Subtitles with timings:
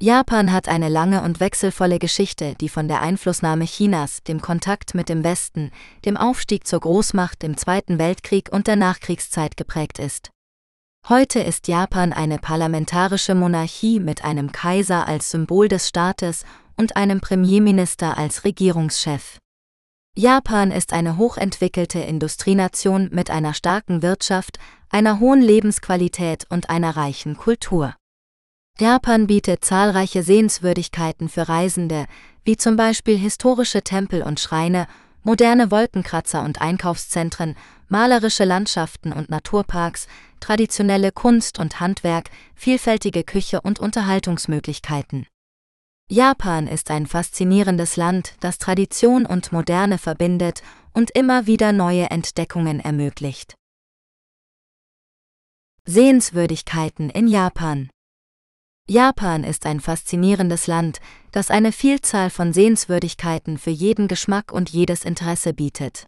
[0.00, 5.08] Japan hat eine lange und wechselvolle Geschichte, die von der Einflussnahme Chinas, dem Kontakt mit
[5.08, 5.72] dem Westen,
[6.04, 10.30] dem Aufstieg zur Großmacht im Zweiten Weltkrieg und der Nachkriegszeit geprägt ist.
[11.08, 16.44] Heute ist Japan eine parlamentarische Monarchie mit einem Kaiser als Symbol des Staates
[16.76, 19.38] und einem Premierminister als Regierungschef.
[20.20, 24.58] Japan ist eine hochentwickelte Industrienation mit einer starken Wirtschaft,
[24.90, 27.94] einer hohen Lebensqualität und einer reichen Kultur.
[28.78, 32.04] Japan bietet zahlreiche Sehenswürdigkeiten für Reisende,
[32.44, 34.88] wie zum Beispiel historische Tempel und Schreine,
[35.22, 37.56] moderne Wolkenkratzer und Einkaufszentren,
[37.88, 40.06] malerische Landschaften und Naturparks,
[40.38, 45.26] traditionelle Kunst und Handwerk, vielfältige Küche und Unterhaltungsmöglichkeiten.
[46.12, 50.60] Japan ist ein faszinierendes Land, das Tradition und Moderne verbindet
[50.92, 53.54] und immer wieder neue Entdeckungen ermöglicht.
[55.84, 57.90] Sehenswürdigkeiten in Japan
[58.88, 60.98] Japan ist ein faszinierendes Land,
[61.30, 66.06] das eine Vielzahl von Sehenswürdigkeiten für jeden Geschmack und jedes Interesse bietet.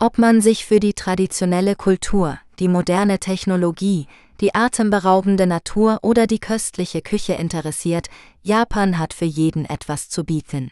[0.00, 4.06] Ob man sich für die traditionelle Kultur, die moderne Technologie,
[4.40, 8.08] die atemberaubende Natur oder die köstliche Küche interessiert,
[8.42, 10.70] Japan hat für jeden etwas zu bieten.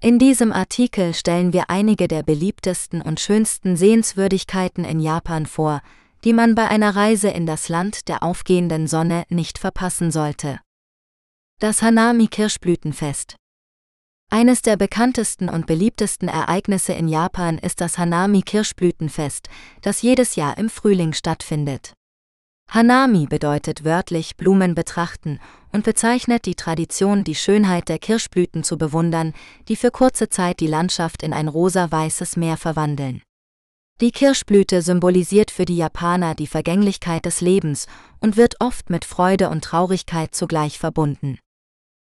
[0.00, 5.80] In diesem Artikel stellen wir einige der beliebtesten und schönsten Sehenswürdigkeiten in Japan vor,
[6.22, 10.60] die man bei einer Reise in das Land der aufgehenden Sonne nicht verpassen sollte.
[11.60, 13.36] Das Hanami-Kirschblütenfest.
[14.30, 19.48] Eines der bekanntesten und beliebtesten Ereignisse in Japan ist das Hanami-Kirschblütenfest,
[19.82, 21.95] das jedes Jahr im Frühling stattfindet.
[22.76, 25.40] Hanami bedeutet wörtlich Blumen betrachten
[25.72, 29.32] und bezeichnet die Tradition, die Schönheit der Kirschblüten zu bewundern,
[29.68, 33.22] die für kurze Zeit die Landschaft in ein rosa-weißes Meer verwandeln.
[34.02, 37.86] Die Kirschblüte symbolisiert für die Japaner die Vergänglichkeit des Lebens
[38.20, 41.38] und wird oft mit Freude und Traurigkeit zugleich verbunden.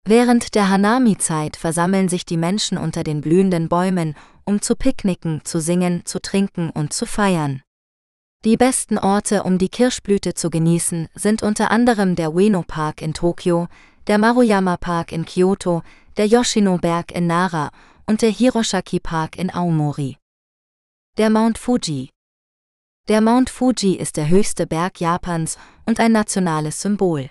[0.06, 4.14] Während der Hanami-Zeit versammeln sich die Menschen unter den blühenden Bäumen,
[4.44, 7.60] um zu picknicken, zu singen, zu trinken und zu feiern.
[8.44, 13.15] Die besten Orte, um die Kirschblüte zu genießen, sind unter anderem der Ueno Park in
[13.15, 13.69] Tokio,
[14.06, 15.82] der Maruyama Park in Kyoto,
[16.19, 17.71] der Yoshino Berg in Nara
[18.05, 20.19] und der Hiroshaki Park in Aomori.
[21.16, 22.10] Der Mount Fuji.
[23.09, 25.56] Der Mount Fuji ist der höchste Berg Japans
[25.87, 27.31] und ein nationales Symbol.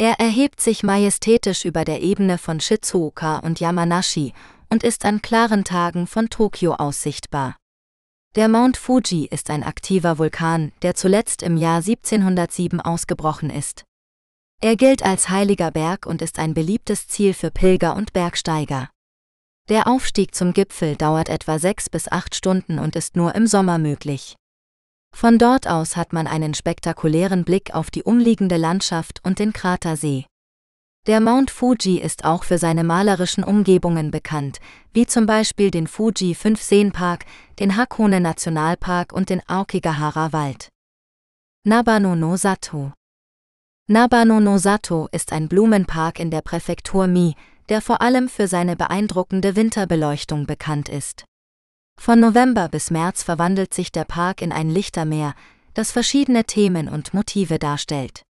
[0.00, 4.32] Er erhebt sich majestätisch über der Ebene von Shizuoka und Yamanashi
[4.68, 7.54] und ist an klaren Tagen von Tokio aus sichtbar.
[8.36, 13.84] Der Mount Fuji ist ein aktiver Vulkan, der zuletzt im Jahr 1707 ausgebrochen ist.
[14.60, 18.90] Er gilt als heiliger Berg und ist ein beliebtes Ziel für Pilger und Bergsteiger.
[19.68, 23.78] Der Aufstieg zum Gipfel dauert etwa sechs bis acht Stunden und ist nur im Sommer
[23.78, 24.34] möglich.
[25.14, 30.26] Von dort aus hat man einen spektakulären Blick auf die umliegende Landschaft und den Kratersee.
[31.06, 34.58] Der Mount Fuji ist auch für seine malerischen Umgebungen bekannt,
[34.94, 37.26] wie zum Beispiel den Fuji Fünf-Seen-Park,
[37.58, 40.70] den Hakone Nationalpark und den Aokigahara Wald.
[41.66, 42.94] Nabano no Sato
[43.86, 47.34] Nabano no Sato ist ein Blumenpark in der Präfektur Mi,
[47.68, 51.26] der vor allem für seine beeindruckende Winterbeleuchtung bekannt ist.
[52.00, 55.34] Von November bis März verwandelt sich der Park in ein Lichtermeer,
[55.74, 58.22] das verschiedene Themen und Motive darstellt.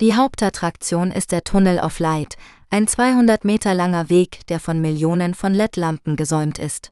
[0.00, 2.36] Die Hauptattraktion ist der Tunnel of Light,
[2.68, 6.90] ein 200 Meter langer Weg, der von Millionen von LED-Lampen gesäumt ist.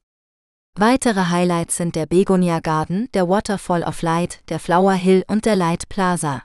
[0.79, 5.57] Weitere Highlights sind der Begonia Garden, der Waterfall of Light, der Flower Hill und der
[5.57, 6.45] Light Plaza.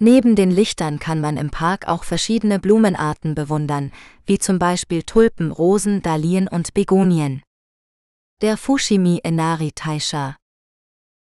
[0.00, 3.92] Neben den Lichtern kann man im Park auch verschiedene Blumenarten bewundern,
[4.26, 7.40] wie zum Beispiel Tulpen, Rosen, Dahlien und Begonien.
[8.42, 10.34] Der Fushimi Inari Taisha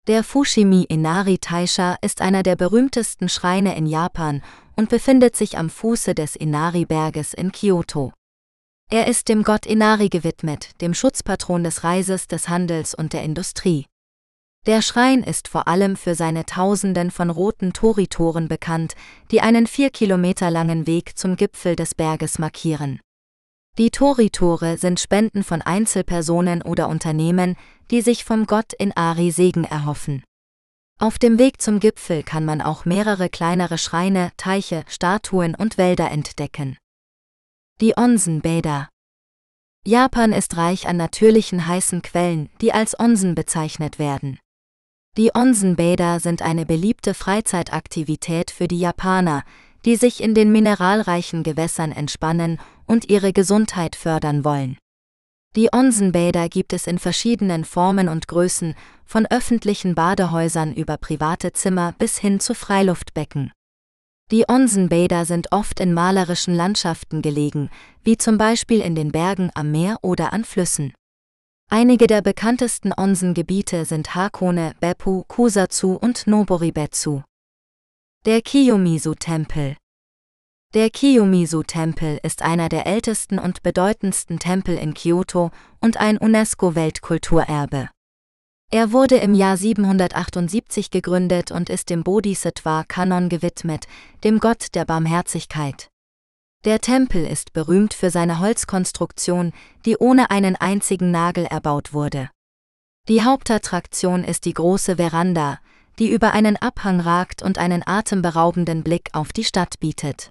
[0.08, 4.42] Der Fushimi Inari Taisha ist einer der berühmtesten Schreine in Japan
[4.74, 8.12] und befindet sich am Fuße des Inari-Berges in Kyoto.
[8.90, 13.86] Er ist dem Gott Inari gewidmet, dem Schutzpatron des Reises, des Handels und der Industrie.
[14.66, 18.96] Der Schrein ist vor allem für seine Tausenden von roten Toritoren bekannt,
[19.30, 22.98] die einen vier Kilometer langen Weg zum Gipfel des Berges markieren.
[23.78, 27.56] Die Tori-Tore sind Spenden von Einzelpersonen oder Unternehmen,
[27.90, 30.22] die sich vom Gott in Ari Segen erhoffen.
[31.00, 36.10] Auf dem Weg zum Gipfel kann man auch mehrere kleinere Schreine, Teiche, Statuen und Wälder
[36.10, 36.76] entdecken.
[37.80, 38.90] Die Onsen-Bäder
[39.86, 44.38] Japan ist reich an natürlichen heißen Quellen, die als Onsen bezeichnet werden.
[45.16, 49.42] Die Onsenbäder sind eine beliebte Freizeitaktivität für die Japaner,
[49.84, 52.60] die sich in den mineralreichen Gewässern entspannen
[52.92, 54.76] und ihre Gesundheit fördern wollen.
[55.56, 58.74] Die Onsenbäder gibt es in verschiedenen Formen und Größen,
[59.06, 63.50] von öffentlichen Badehäusern über private Zimmer bis hin zu Freiluftbecken.
[64.30, 67.70] Die Onsenbäder sind oft in malerischen Landschaften gelegen,
[68.02, 70.92] wie zum Beispiel in den Bergen am Meer oder an Flüssen.
[71.70, 77.22] Einige der bekanntesten Onsengebiete sind Hakone, Beppu, Kusatsu und Noboribetsu.
[78.26, 79.76] Der Kiyomizu-Tempel
[80.74, 85.50] Der Kiyomizu-Tempel ist einer der ältesten und bedeutendsten Tempel in Kyoto
[85.82, 87.90] und ein UNESCO-Weltkulturerbe.
[88.70, 93.86] Er wurde im Jahr 778 gegründet und ist dem Bodhisattva Kanon gewidmet,
[94.24, 95.90] dem Gott der Barmherzigkeit.
[96.64, 99.52] Der Tempel ist berühmt für seine Holzkonstruktion,
[99.84, 102.30] die ohne einen einzigen Nagel erbaut wurde.
[103.10, 105.58] Die Hauptattraktion ist die große Veranda,
[105.98, 110.30] die über einen Abhang ragt und einen atemberaubenden Blick auf die Stadt bietet.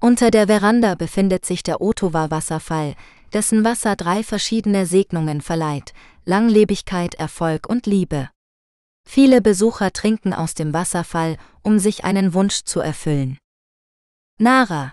[0.00, 2.94] Unter der Veranda befindet sich der Otowa-Wasserfall,
[3.32, 5.94] dessen Wasser drei verschiedene Segnungen verleiht,
[6.24, 8.30] Langlebigkeit, Erfolg und Liebe.
[9.08, 13.38] Viele Besucher trinken aus dem Wasserfall, um sich einen Wunsch zu erfüllen.
[14.38, 14.92] Nara,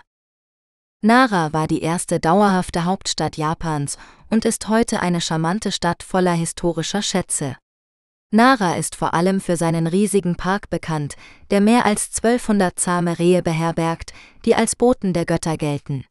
[1.04, 3.98] Nara war die erste dauerhafte Hauptstadt Japans
[4.30, 7.56] und ist heute eine charmante Stadt voller historischer Schätze.
[8.34, 11.14] Nara ist vor allem für seinen riesigen Park bekannt,
[11.52, 14.12] der mehr als 1200 zahme Rehe beherbergt,
[14.44, 16.04] die als Boten der Götter gelten.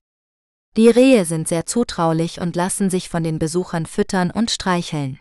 [0.77, 5.19] Die Rehe sind sehr zutraulich und lassen sich von den Besuchern füttern und streicheln.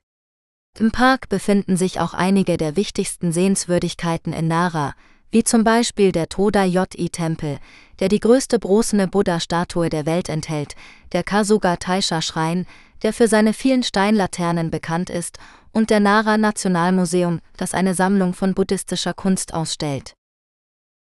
[0.79, 4.95] Im Park befinden sich auch einige der wichtigsten Sehenswürdigkeiten in Nara,
[5.33, 7.59] wie zum Beispiel der Toda-Ji-Tempel,
[7.99, 10.77] der die größte bronzene Buddha-Statue der Welt enthält,
[11.11, 12.65] der Kasuga Taisha-Schrein,
[13.03, 15.39] der für seine vielen Steinlaternen bekannt ist,
[15.73, 20.15] und der Nara-Nationalmuseum, das eine Sammlung von buddhistischer Kunst ausstellt.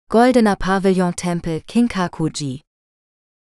[0.09, 2.63] Goldener Pavillon-Tempel Kinkakuji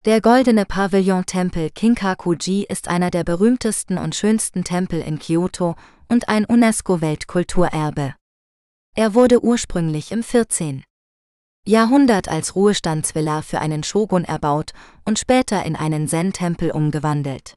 [0.04, 5.74] Der Goldene Pavillon-Tempel Kinkakuji ist einer der berühmtesten und schönsten Tempel in Kyoto
[6.08, 8.14] und ein UNESCO-Weltkulturerbe.
[8.94, 10.84] Er wurde ursprünglich im 14.
[11.66, 14.72] Jahrhundert als Ruhestandsvilla für einen Shogun erbaut
[15.04, 17.54] und später in einen Zen-Tempel umgewandelt.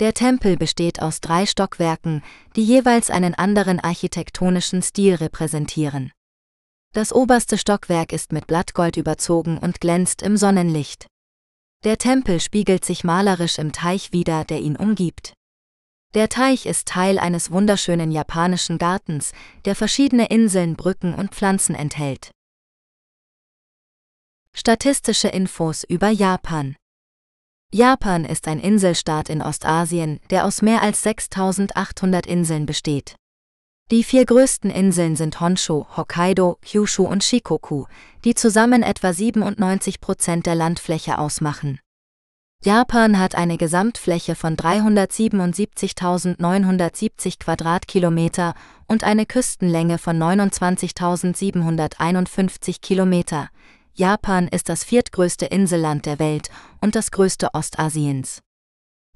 [0.00, 2.22] Der Tempel besteht aus drei Stockwerken,
[2.56, 6.10] die jeweils einen anderen architektonischen Stil repräsentieren.
[6.94, 11.06] Das oberste Stockwerk ist mit Blattgold überzogen und glänzt im Sonnenlicht.
[11.84, 15.34] Der Tempel spiegelt sich malerisch im Teich wider, der ihn umgibt.
[16.14, 19.32] Der Teich ist Teil eines wunderschönen japanischen Gartens,
[19.66, 22.30] der verschiedene Inseln, Brücken und Pflanzen enthält.
[24.56, 26.74] Statistische Infos über Japan
[27.72, 33.14] Japan ist ein Inselstaat in Ostasien, der aus mehr als 6800 Inseln besteht.
[33.92, 37.84] Die vier größten Inseln sind Honshu, Hokkaido, Kyushu und Shikoku,
[38.24, 41.78] die zusammen etwa 97 Prozent der Landfläche ausmachen.
[42.64, 48.54] Japan hat eine Gesamtfläche von 377.970 Quadratkilometer
[48.88, 53.48] und eine Küstenlänge von 29.751 Kilometer.
[53.94, 58.40] Japan ist das viertgrößte Inselland der Welt und das größte Ostasiens.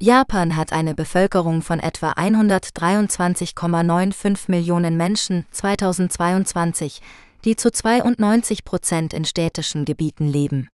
[0.01, 7.01] Japan hat eine Bevölkerung von etwa 123,95 Millionen Menschen 2022,
[7.45, 10.69] die zu 92 Prozent in städtischen Gebieten leben.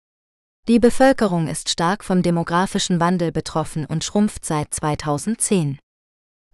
[0.69, 5.79] Die Bevölkerung ist stark vom demografischen Wandel betroffen und schrumpft seit 2010.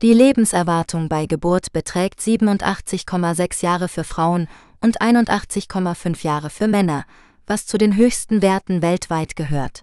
[0.03, 4.49] Die Lebenserwartung bei Geburt beträgt 87,6 Jahre für Frauen
[4.81, 7.05] und 81,5 Jahre für Männer,
[7.47, 9.83] was zu den höchsten Werten weltweit gehört.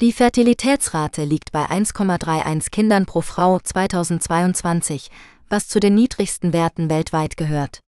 [0.00, 5.10] Die Fertilitätsrate liegt bei 1,31 Kindern pro Frau 2022,
[5.48, 7.80] was zu den niedrigsten Werten weltweit gehört.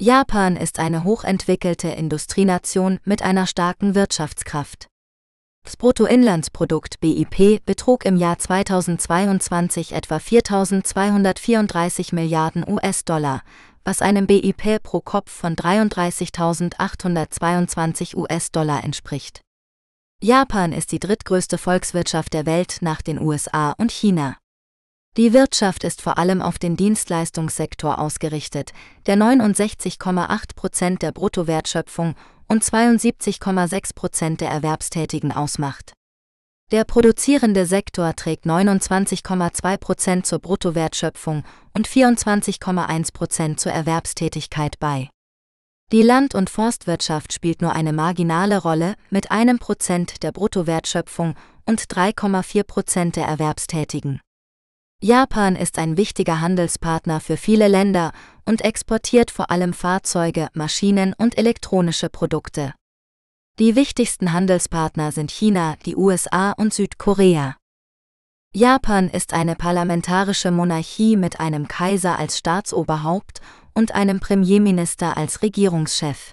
[0.00, 4.88] Japan ist eine hochentwickelte Industrienation mit einer starken Wirtschaftskraft.
[5.64, 13.42] Das Bruttoinlandsprodukt BIP betrug im Jahr 2022 etwa 4.234 Milliarden US-Dollar,
[13.84, 19.40] was einem BIP pro Kopf von 33.822 US-Dollar entspricht.
[20.22, 24.36] Japan ist die drittgrößte Volkswirtschaft der Welt nach den USA und China.
[25.16, 28.72] Die Wirtschaft ist vor allem auf den Dienstleistungssektor ausgerichtet,
[29.06, 32.14] der 69,8 Prozent der Bruttowertschöpfung
[32.48, 35.92] und 72,6 Prozent der Erwerbstätigen ausmacht.
[36.72, 45.10] Der produzierende Sektor trägt 29,2 Prozent zur Bruttowertschöpfung und 24,1 Prozent zur Erwerbstätigkeit bei.
[45.92, 51.34] Die Land- und Forstwirtschaft spielt nur eine marginale Rolle mit einem Prozent der Bruttowertschöpfung
[51.66, 54.22] und 3,4 Prozent der Erwerbstätigen.
[55.02, 58.12] Japan ist ein wichtiger Handelspartner für viele Länder
[58.46, 62.72] und exportiert vor allem Fahrzeuge, Maschinen und elektronische Produkte.
[63.58, 67.58] Die wichtigsten Handelspartner sind China, die USA und Südkorea.
[68.54, 73.42] Japan ist eine parlamentarische Monarchie mit einem Kaiser als Staatsoberhaupt
[73.74, 76.32] und einem Premierminister als Regierungschef.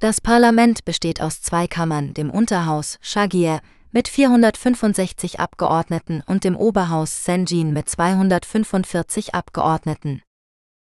[0.00, 3.58] Das Parlament besteht aus zwei Kammern, dem Unterhaus Shagie
[3.90, 10.22] mit 465 Abgeordneten und dem Oberhaus Senjin mit 245 Abgeordneten.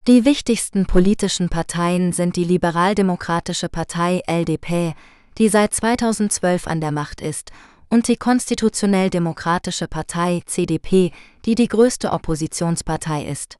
[0.07, 4.95] Die wichtigsten politischen Parteien sind die Liberaldemokratische Partei LDP,
[5.39, 7.51] die seit 2012 an der Macht ist,
[7.89, 11.13] und die Konstitutionell Demokratische Partei CDP,
[11.45, 13.57] die die größte Oppositionspartei ist.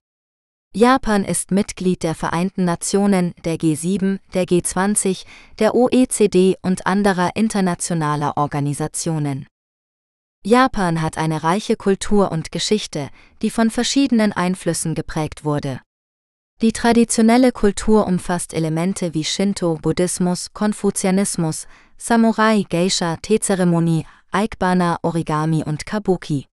[0.75, 5.25] Japan ist Mitglied der Vereinten Nationen, der G7, der G20,
[5.61, 9.47] der OECD und anderer internationaler Organisationen.
[10.45, 13.09] Japan hat eine reiche Kultur und Geschichte,
[13.41, 15.81] die von verschiedenen Einflüssen geprägt wurde.
[16.63, 25.85] Die traditionelle Kultur umfasst Elemente wie Shinto, Buddhismus, Konfuzianismus, Samurai, Geisha, Teezeremonie, Aikbana, Origami und
[25.85, 26.47] Kabuki.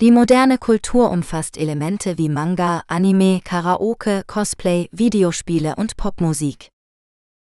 [0.00, 6.68] Die moderne Kultur umfasst Elemente wie Manga, Anime, Karaoke, Cosplay, Videospiele und Popmusik.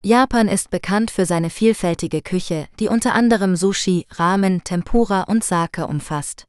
[0.04, 5.88] Japan ist bekannt für seine vielfältige Küche, die unter anderem Sushi, Ramen, Tempura und Sake
[5.88, 6.49] umfasst.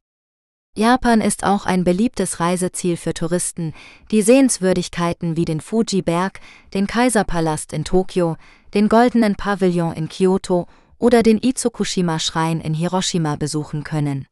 [0.81, 3.75] Japan ist auch ein beliebtes Reiseziel für Touristen,
[4.11, 6.41] die Sehenswürdigkeiten wie den Fuji-Berg,
[6.73, 8.39] den Kaiserpalast in Tokio,
[8.73, 14.27] den Goldenen Pavillon in Kyoto oder den Itsukushima-Schrein in Hiroshima besuchen können.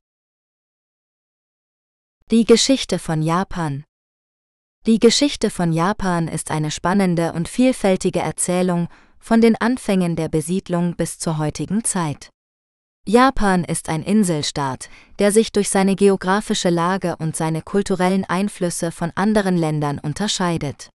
[2.30, 3.84] Die Geschichte von Japan
[4.86, 8.88] Die Geschichte von Japan ist eine spannende und vielfältige Erzählung
[9.18, 12.30] von den Anfängen der Besiedlung bis zur heutigen Zeit.
[13.10, 19.12] Japan ist ein Inselstaat, der sich durch seine geografische Lage und seine kulturellen Einflüsse von
[19.14, 20.90] anderen Ländern unterscheidet.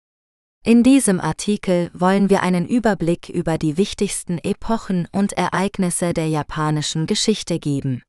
[0.65, 7.05] In diesem Artikel wollen wir einen Überblick über die wichtigsten Epochen und Ereignisse der japanischen
[7.05, 8.01] Geschichte geben.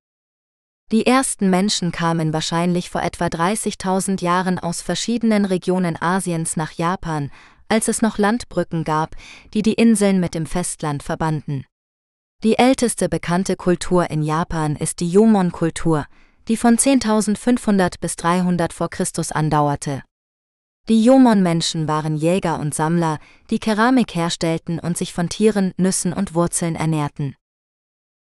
[0.92, 7.30] Die ersten Menschen kamen wahrscheinlich vor etwa 30.000 Jahren aus verschiedenen Regionen Asiens nach Japan,
[7.68, 9.14] als es noch Landbrücken gab,
[9.52, 11.66] die die Inseln mit dem Festland verbanden.
[12.42, 16.06] Die älteste bekannte Kultur in Japan ist die Jomon-Kultur,
[16.48, 20.02] die von 10.500 bis 300 vor Christus andauerte.
[20.88, 23.18] Die Jomon-Menschen waren Jäger und Sammler,
[23.50, 27.36] die Keramik herstellten und sich von Tieren, Nüssen und Wurzeln ernährten.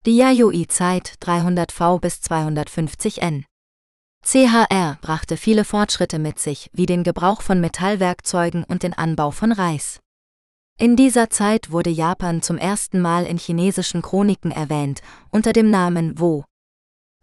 [0.07, 3.45] Die Yayoi-Zeit 300 V bis 250 N.
[4.25, 9.53] CHR brachte viele Fortschritte mit sich, wie den Gebrauch von Metallwerkzeugen und den Anbau von
[9.53, 10.01] Reis.
[10.81, 16.21] In dieser Zeit wurde Japan zum ersten Mal in chinesischen Chroniken erwähnt, unter dem Namen
[16.21, 16.45] Wo.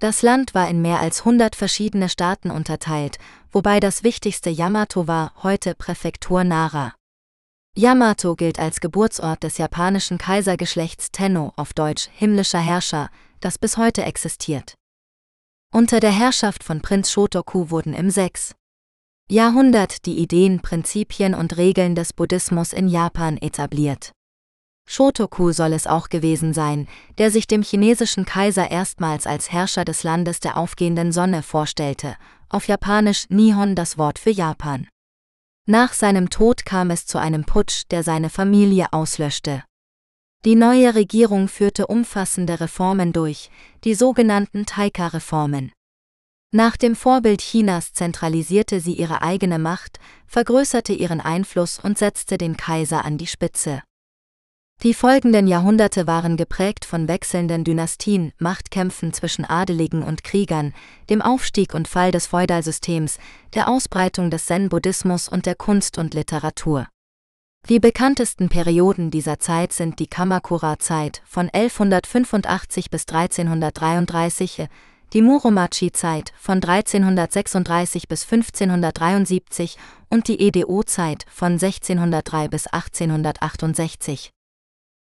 [0.01, 3.17] Das Land war in mehr als 100 verschiedene Staaten unterteilt,
[3.53, 6.95] wobei das wichtigste Yamato war, heute Präfektur Nara.
[7.77, 13.09] Yamato gilt als Geburtsort des japanischen Kaisergeschlechts Tenno, auf Deutsch himmlischer Herrscher,
[13.39, 14.75] das bis heute existiert.
[15.73, 18.53] Unter der Herrschaft von Prinz Shotoku wurden im 6.
[19.27, 24.11] Jahrhundert die Ideen, Prinzipien und Regeln des Buddhismus in Japan etabliert.
[24.87, 30.03] Shotoku soll es auch gewesen sein, der sich dem chinesischen Kaiser erstmals als Herrscher des
[30.03, 32.17] Landes der aufgehenden Sonne vorstellte,
[32.49, 34.87] auf Japanisch Nihon das Wort für Japan.
[35.65, 39.63] Nach seinem Tod kam es zu einem Putsch, der seine Familie auslöschte.
[40.45, 43.49] Die neue Regierung führte umfassende Reformen durch,
[43.83, 45.71] die sogenannten Taika-Reformen.
[46.55, 52.55] Nach dem Vorbild Chinas zentralisierte sie ihre eigene Macht, vergrößerte ihren Einfluss und setzte den
[52.55, 53.83] Kaiser an die Spitze.
[54.81, 60.73] Die folgenden Jahrhunderte waren geprägt von wechselnden Dynastien, Machtkämpfen zwischen Adeligen und Kriegern,
[61.09, 63.17] dem Aufstieg und Fall des Feudalsystems,
[63.53, 66.87] der Ausbreitung des Zen-Buddhismus und der Kunst und Literatur.
[67.67, 74.69] Die bekanntesten Perioden dieser Zeit sind die Kamakura-Zeit von 1185 bis 1333,
[75.15, 79.77] die Muromachi-Zeit von 1336 bis 1573
[80.09, 84.31] und die Edo-Zeit von 1603 bis 1868.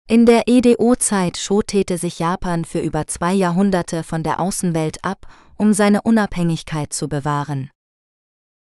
[0.06, 5.72] In der EDO-Zeit schotete sich Japan für über zwei Jahrhunderte von der Außenwelt ab, um
[5.72, 7.70] seine Unabhängigkeit zu bewahren.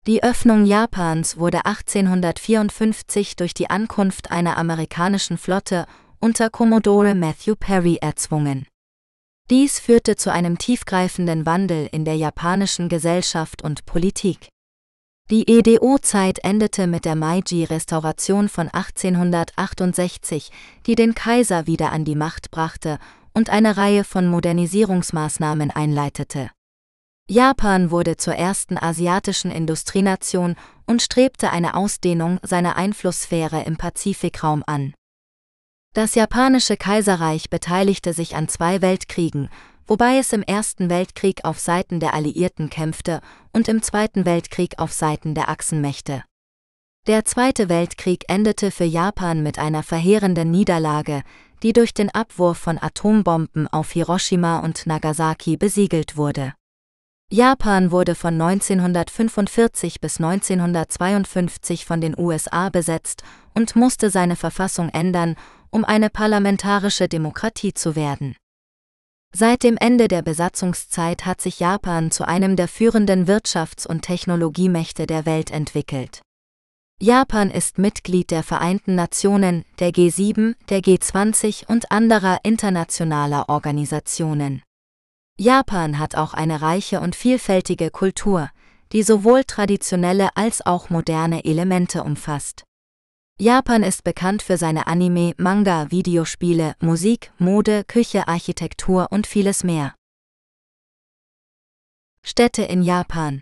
[0.06, 5.86] Die Öffnung Japans wurde 1854 durch die Ankunft einer amerikanischen Flotte
[6.20, 8.69] unter Commodore Matthew Perry erzwungen.
[9.50, 14.48] Dies führte zu einem tiefgreifenden Wandel in der japanischen Gesellschaft und Politik.
[15.28, 20.52] Die Edo-Zeit endete mit der Meiji-Restauration von 1868,
[20.86, 23.00] die den Kaiser wieder an die Macht brachte
[23.34, 26.50] und eine Reihe von Modernisierungsmaßnahmen einleitete.
[27.28, 30.54] Japan wurde zur ersten asiatischen Industrienation
[30.86, 34.94] und strebte eine Ausdehnung seiner Einflusssphäre im Pazifikraum an.
[35.92, 39.48] Das japanische Kaiserreich beteiligte sich an zwei Weltkriegen
[39.90, 43.20] wobei es im Ersten Weltkrieg auf Seiten der Alliierten kämpfte
[43.52, 46.22] und im Zweiten Weltkrieg auf Seiten der Achsenmächte.
[47.08, 51.22] Der Zweite Weltkrieg endete für Japan mit einer verheerenden Niederlage,
[51.64, 56.54] die durch den Abwurf von Atombomben auf Hiroshima und Nagasaki besiegelt wurde.
[57.32, 65.34] Japan wurde von 1945 bis 1952 von den USA besetzt und musste seine Verfassung ändern,
[65.70, 68.36] um eine parlamentarische Demokratie zu werden.
[69.32, 75.06] Seit dem Ende der Besatzungszeit hat sich Japan zu einem der führenden Wirtschafts- und Technologiemächte
[75.06, 76.20] der Welt entwickelt.
[77.00, 84.62] Japan ist Mitglied der Vereinten Nationen, der G7, der G20 und anderer internationaler Organisationen.
[85.38, 88.50] Japan hat auch eine reiche und vielfältige Kultur,
[88.92, 92.64] die sowohl traditionelle als auch moderne Elemente umfasst.
[93.40, 99.94] Japan ist bekannt für seine Anime, Manga, Videospiele, Musik, Mode, Küche, Architektur und vieles mehr.
[102.22, 103.40] Städte in Japan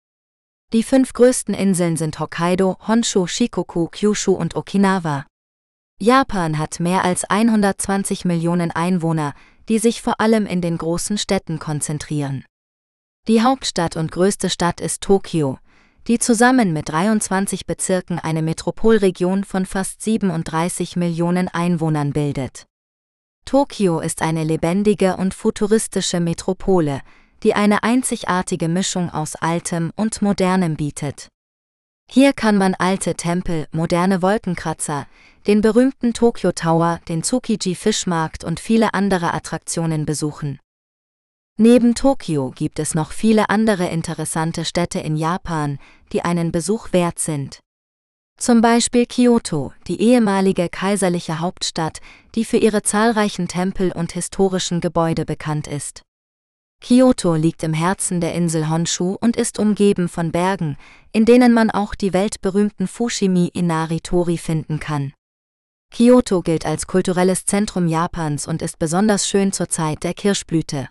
[0.73, 5.27] Die fünf größten Inseln sind Hokkaido, Honshu, Shikoku, Kyushu und Okinawa.
[6.01, 9.35] Japan hat mehr als 120 Millionen Einwohner,
[9.69, 12.45] die sich vor allem in den großen Städten konzentrieren.
[13.27, 15.59] Die Hauptstadt und größte Stadt ist Tokio,
[16.07, 22.67] die zusammen mit 23 Bezirken eine Metropolregion von fast 37 Millionen Einwohnern bildet.
[23.45, 27.01] Tokio ist eine lebendige und futuristische Metropole,
[27.43, 31.29] die eine einzigartige Mischung aus Altem und Modernem bietet.
[32.11, 35.07] Hier kann man alte Tempel, moderne Wolkenkratzer,
[35.47, 40.59] den berühmten Tokyo Tower, den Tsukiji Fischmarkt und viele andere Attraktionen besuchen.
[41.59, 45.79] Neben Tokio gibt es noch viele andere interessante Städte in Japan,
[46.13, 47.61] die einen Besuch wert sind.
[48.39, 51.99] Zum Beispiel Kyoto, die ehemalige kaiserliche Hauptstadt,
[52.37, 56.03] die für ihre zahlreichen Tempel und historischen Gebäude bekannt ist.
[56.81, 60.77] Kyoto liegt im Herzen der Insel Honshu und ist umgeben von Bergen,
[61.13, 65.13] in denen man auch die weltberühmten Fushimi Inari Tori finden kann.
[65.91, 70.89] Kyoto gilt als kulturelles Zentrum Japans und ist besonders schön zur Zeit der Kirschblüte.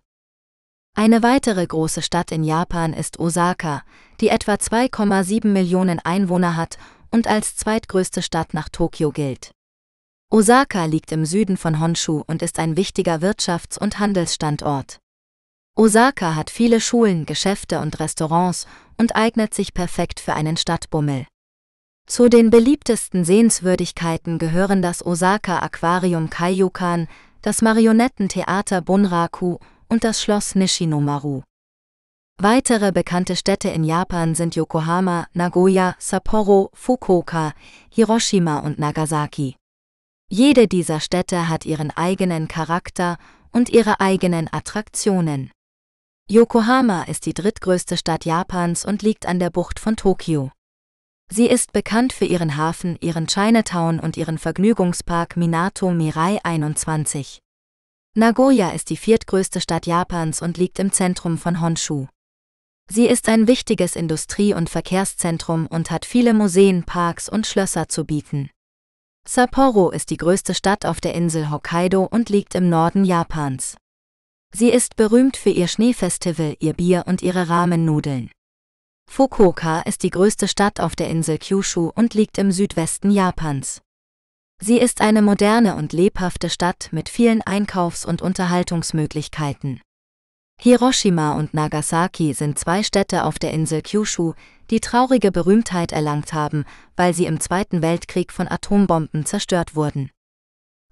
[0.96, 3.84] Eine weitere große Stadt in Japan ist Osaka,
[4.20, 6.78] die etwa 2,7 Millionen Einwohner hat
[7.12, 9.52] und als zweitgrößte Stadt nach Tokio gilt.
[10.32, 14.98] Osaka liegt im Süden von Honshu und ist ein wichtiger Wirtschafts- und Handelsstandort.
[15.80, 18.66] Osaka hat viele Schulen, Geschäfte und Restaurants
[18.98, 21.28] und eignet sich perfekt für einen Stadtbummel.
[22.08, 27.08] Zu den beliebtesten Sehenswürdigkeiten gehören das Osaka Aquarium Kaiyukan,
[27.44, 31.44] das Marionettentheater Bunraku und das Schloss Nishinomaru.
[32.40, 37.54] Weitere bekannte Städte in Japan sind Yokohama, Nagoya, Sapporo, Fukuoka,
[37.92, 39.56] Hiroshima und Nagasaki.
[40.28, 43.18] Jede dieser Städte hat ihren eigenen Charakter
[43.52, 45.52] und ihre eigenen Attraktionen.
[46.30, 50.52] Yokohama ist die drittgrößte Stadt Japans und liegt an der Bucht von Tokio.
[51.32, 57.40] Sie ist bekannt für ihren Hafen, ihren Chinatown und ihren Vergnügungspark Minato Mirai 21.
[58.14, 62.08] Nagoya ist die viertgrößte Stadt Japans und liegt im Zentrum von Honshu.
[62.90, 68.04] Sie ist ein wichtiges Industrie- und Verkehrszentrum und hat viele Museen, Parks und Schlösser zu
[68.04, 68.50] bieten.
[69.26, 73.78] Sapporo ist die größte Stadt auf der Insel Hokkaido und liegt im Norden Japans.
[74.54, 78.32] Sie ist berühmt für ihr Schneefestival, ihr Bier und ihre Ramennudeln.
[79.10, 83.82] Fukuoka ist die größte Stadt auf der Insel Kyushu und liegt im Südwesten Japans.
[84.60, 89.82] Sie ist eine moderne und lebhafte Stadt mit vielen Einkaufs- und Unterhaltungsmöglichkeiten.
[90.60, 94.34] Hiroshima und Nagasaki sind zwei Städte auf der Insel Kyushu,
[94.72, 100.10] die traurige Berühmtheit erlangt haben, weil sie im Zweiten Weltkrieg von Atombomben zerstört wurden.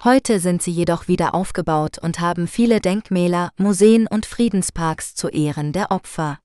[0.03, 5.71] Heute sind sie jedoch wieder aufgebaut und haben viele Denkmäler, Museen und Friedensparks zu Ehren
[5.73, 6.39] der Opfer.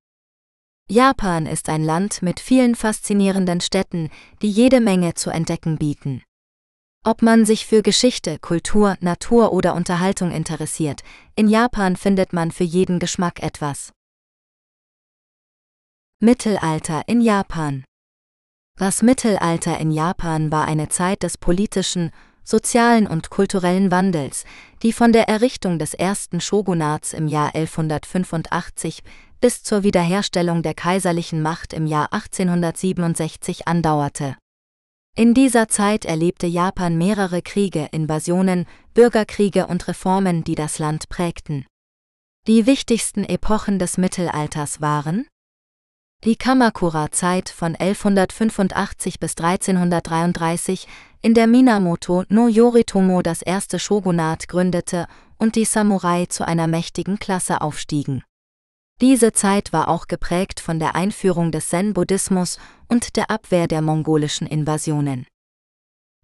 [0.88, 4.10] Japan ist ein Land mit vielen faszinierenden Städten,
[4.42, 6.22] die jede Menge zu entdecken bieten.
[7.04, 11.02] Ob man sich für Geschichte, Kultur, Natur oder Unterhaltung interessiert,
[11.34, 13.92] in Japan findet man für jeden Geschmack etwas.
[16.18, 17.84] Mittelalter in Japan
[18.78, 22.10] Das Mittelalter in Japan war eine Zeit des politischen,
[22.50, 24.44] sozialen und kulturellen Wandels,
[24.82, 29.02] die von der Errichtung des ersten Shogunats im Jahr 1185
[29.40, 34.36] bis zur Wiederherstellung der kaiserlichen Macht im Jahr 1867 andauerte.
[35.16, 41.66] In dieser Zeit erlebte Japan mehrere Kriege, Invasionen, Bürgerkriege und Reformen, die das Land prägten.
[42.46, 45.26] Die wichtigsten Epochen des Mittelalters waren
[46.22, 50.86] die Kamakura-Zeit von 1185 bis 1333,
[51.22, 55.06] in der Minamoto no Yoritomo das erste Shogunat gründete
[55.38, 58.22] und die Samurai zu einer mächtigen Klasse aufstiegen.
[59.00, 64.46] Diese Zeit war auch geprägt von der Einführung des Zen-Buddhismus und der Abwehr der mongolischen
[64.46, 65.26] Invasionen.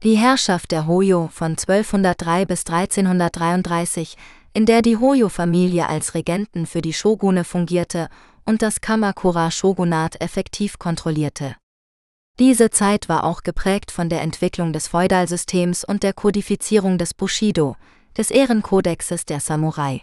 [0.03, 4.17] Die Herrschaft der Hoyo von 1203 bis 1333,
[4.53, 8.09] in der die Hoyo-Familie als Regenten für die Shogune fungierte
[8.45, 11.57] und das Kamakura-Shogunat effektiv kontrollierte.
[12.39, 17.77] Diese Zeit war auch geprägt von der Entwicklung des Feudalsystems und der Kodifizierung des Bushido,
[18.19, 20.03] des Ehrenkodexes der Samurai.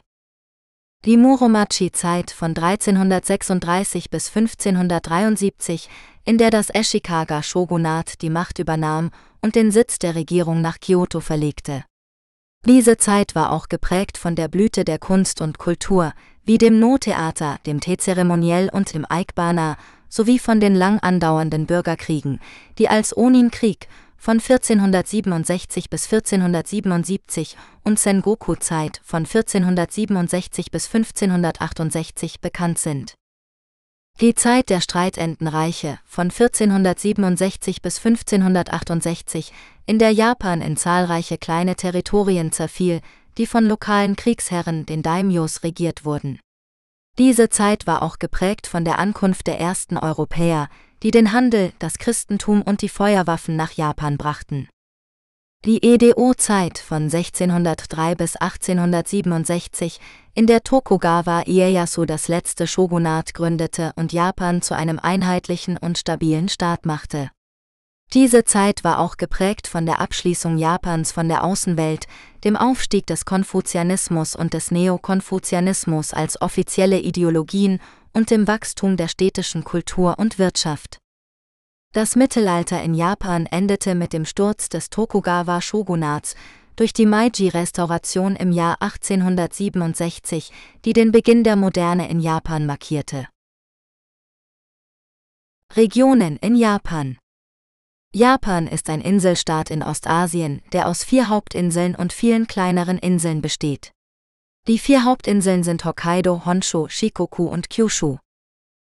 [1.05, 5.89] Die Muromachi-Zeit von 1336 bis 1573,
[6.25, 11.83] in der das Ashikaga-Shogunat die Macht übernahm und den Sitz der Regierung nach Kyoto verlegte.
[12.65, 16.13] Diese Zeit war auch geprägt von der Blüte der Kunst und Kultur,
[16.45, 19.77] wie dem No-Theater, dem Teezeremoniell und dem Aikbana,
[20.13, 22.39] sowie von den lang andauernden Bürgerkriegen,
[22.77, 33.15] die als Onin-Krieg von 1467 bis 1477 und Sengoku-Zeit von 1467 bis 1568 bekannt sind.
[34.21, 39.51] Die Zeit der Streitendenreiche von 1467 bis 1568,
[39.87, 43.01] in der Japan in zahlreiche kleine Territorien zerfiel,
[43.39, 46.39] die von lokalen Kriegsherren, den Daimyos, regiert wurden.
[47.19, 50.67] Diese Zeit war auch geprägt von der Ankunft der ersten Europäer,
[51.03, 54.67] die den Handel, das Christentum und die Feuerwaffen nach Japan brachten.
[55.65, 59.99] Die EDO-Zeit von 1603 bis 1867,
[60.33, 66.49] in der Tokugawa Ieyasu das letzte Shogunat gründete und Japan zu einem einheitlichen und stabilen
[66.49, 67.29] Staat machte.
[68.13, 72.05] Diese Zeit war auch geprägt von der Abschließung Japans von der Außenwelt,
[72.43, 77.79] dem Aufstieg des Konfuzianismus und des Neokonfuzianismus als offizielle Ideologien
[78.13, 80.99] und dem Wachstum der städtischen Kultur und Wirtschaft.
[81.91, 86.35] Das Mittelalter in Japan endete mit dem Sturz des Tokugawa-Shogunats
[86.75, 90.51] durch die Meiji-Restauration im Jahr 1867,
[90.85, 93.27] die den Beginn der Moderne in Japan markierte.
[95.75, 97.17] Regionen in Japan
[98.15, 103.91] Japan ist ein Inselstaat in Ostasien, der aus vier Hauptinseln und vielen kleineren Inseln besteht.
[104.67, 108.17] Die vier Hauptinseln sind Hokkaido, Honshu, Shikoku und Kyushu.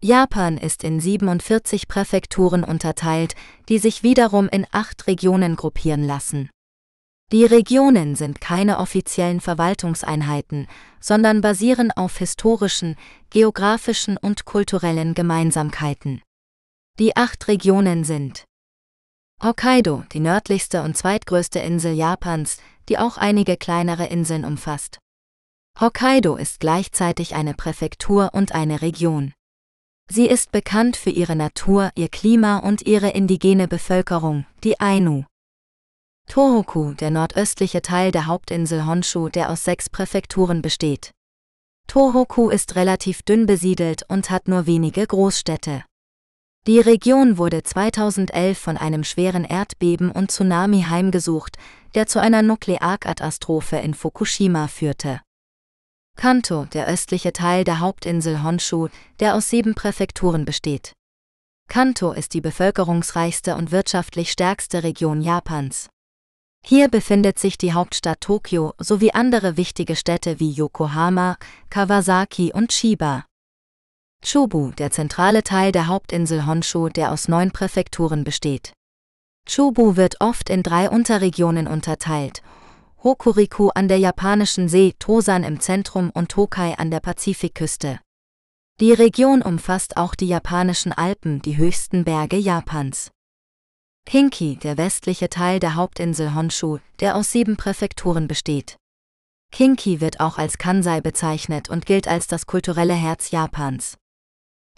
[0.02, 3.34] Japan ist in 47 Präfekturen unterteilt,
[3.68, 6.48] die sich wiederum in acht Regionen gruppieren lassen.
[7.30, 10.66] Die Regionen sind keine offiziellen Verwaltungseinheiten,
[10.98, 12.96] sondern basieren auf historischen,
[13.28, 16.22] geografischen und kulturellen Gemeinsamkeiten.
[16.98, 18.44] Die acht Regionen sind
[19.42, 22.58] Hokkaido, die nördlichste und zweitgrößte Insel Japans,
[22.90, 24.98] die auch einige kleinere Inseln umfasst.
[25.80, 29.32] Hokkaido ist gleichzeitig eine Präfektur und eine Region.
[30.12, 35.24] Sie ist bekannt für ihre Natur, ihr Klima und ihre indigene Bevölkerung, die Ainu.
[36.28, 41.12] Tohoku, der nordöstliche Teil der Hauptinsel Honshu, der aus sechs Präfekturen besteht.
[41.86, 45.84] Tohoku ist relativ dünn besiedelt und hat nur wenige Großstädte.
[46.66, 51.56] Die Region wurde 2011 von einem schweren Erdbeben und Tsunami heimgesucht,
[51.94, 55.22] der zu einer Nuklearkatastrophe in Fukushima führte.
[56.16, 58.88] Kanto, der östliche Teil der Hauptinsel Honshu,
[59.20, 60.92] der aus sieben Präfekturen besteht.
[61.68, 65.88] Kanto ist die bevölkerungsreichste und wirtschaftlich stärkste Region Japans.
[66.62, 71.38] Hier befindet sich die Hauptstadt Tokio sowie andere wichtige Städte wie Yokohama,
[71.70, 73.24] Kawasaki und Chiba.
[74.22, 78.72] Chubu, der zentrale Teil der Hauptinsel Honshu, der aus neun Präfekturen besteht.
[79.46, 82.42] Chubu wird oft in drei Unterregionen unterteilt
[83.02, 87.98] Hokuriku an der japanischen See, Tosan im Zentrum und Tokai an der Pazifikküste.
[88.78, 93.10] Die Region umfasst auch die japanischen Alpen, die höchsten Berge Japans.
[94.04, 98.76] Kinki, der westliche Teil der Hauptinsel Honshu, der aus sieben Präfekturen besteht.
[99.50, 103.96] Kinki wird auch als Kansai bezeichnet und gilt als das kulturelle Herz Japans.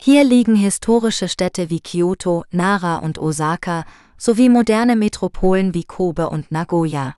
[0.04, 3.84] Hier liegen historische Städte wie Kyoto, Nara und Osaka
[4.18, 7.14] sowie moderne Metropolen wie Kobe und Nagoya.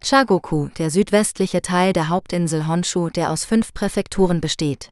[0.00, 4.90] Chagoku, der südwestliche Teil der Hauptinsel Honshu, der aus fünf Präfekturen besteht.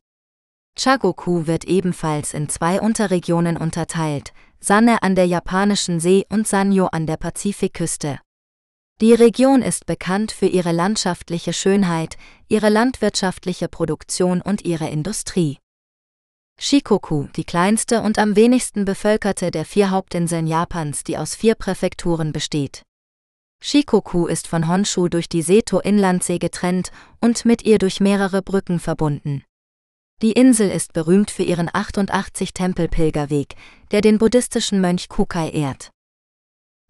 [0.76, 7.06] Chagoku wird ebenfalls in zwei Unterregionen unterteilt, Sanne an der japanischen See und Sanyo an
[7.06, 8.18] der Pazifikküste.
[9.00, 12.16] Die Region ist bekannt für ihre landschaftliche Schönheit,
[12.48, 15.58] ihre landwirtschaftliche Produktion und ihre Industrie.
[16.60, 22.32] Shikoku, die kleinste und am wenigsten bevölkerte der vier Hauptinseln Japans, die aus vier Präfekturen
[22.32, 22.82] besteht.
[23.62, 26.90] Shikoku ist von Honshu durch die Seto-Inlandsee getrennt
[27.20, 29.44] und mit ihr durch mehrere Brücken verbunden.
[30.20, 33.54] Die Insel ist berühmt für ihren 88-Tempel-Pilgerweg,
[33.92, 35.90] der den buddhistischen Mönch Kukai ehrt.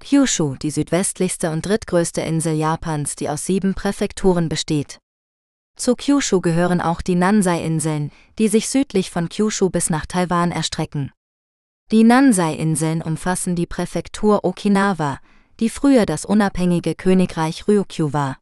[0.00, 4.98] Kyushu, die südwestlichste und drittgrößte Insel Japans, die aus sieben Präfekturen besteht.
[5.78, 11.12] Zu Kyushu gehören auch die Nansei-Inseln, die sich südlich von Kyushu bis nach Taiwan erstrecken.
[11.92, 15.20] Die Nansei-Inseln umfassen die Präfektur Okinawa,
[15.60, 18.38] die früher das unabhängige Königreich Ryukyu war.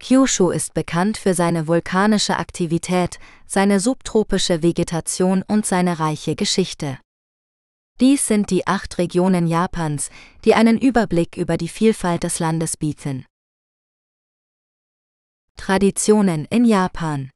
[0.00, 6.98] Kyushu ist bekannt für seine vulkanische Aktivität, seine subtropische Vegetation und seine reiche Geschichte.
[8.00, 10.10] Dies sind die acht Regionen Japans,
[10.44, 13.26] die einen Überblick über die Vielfalt des Landes bieten.
[15.58, 17.30] Traditionen in Japan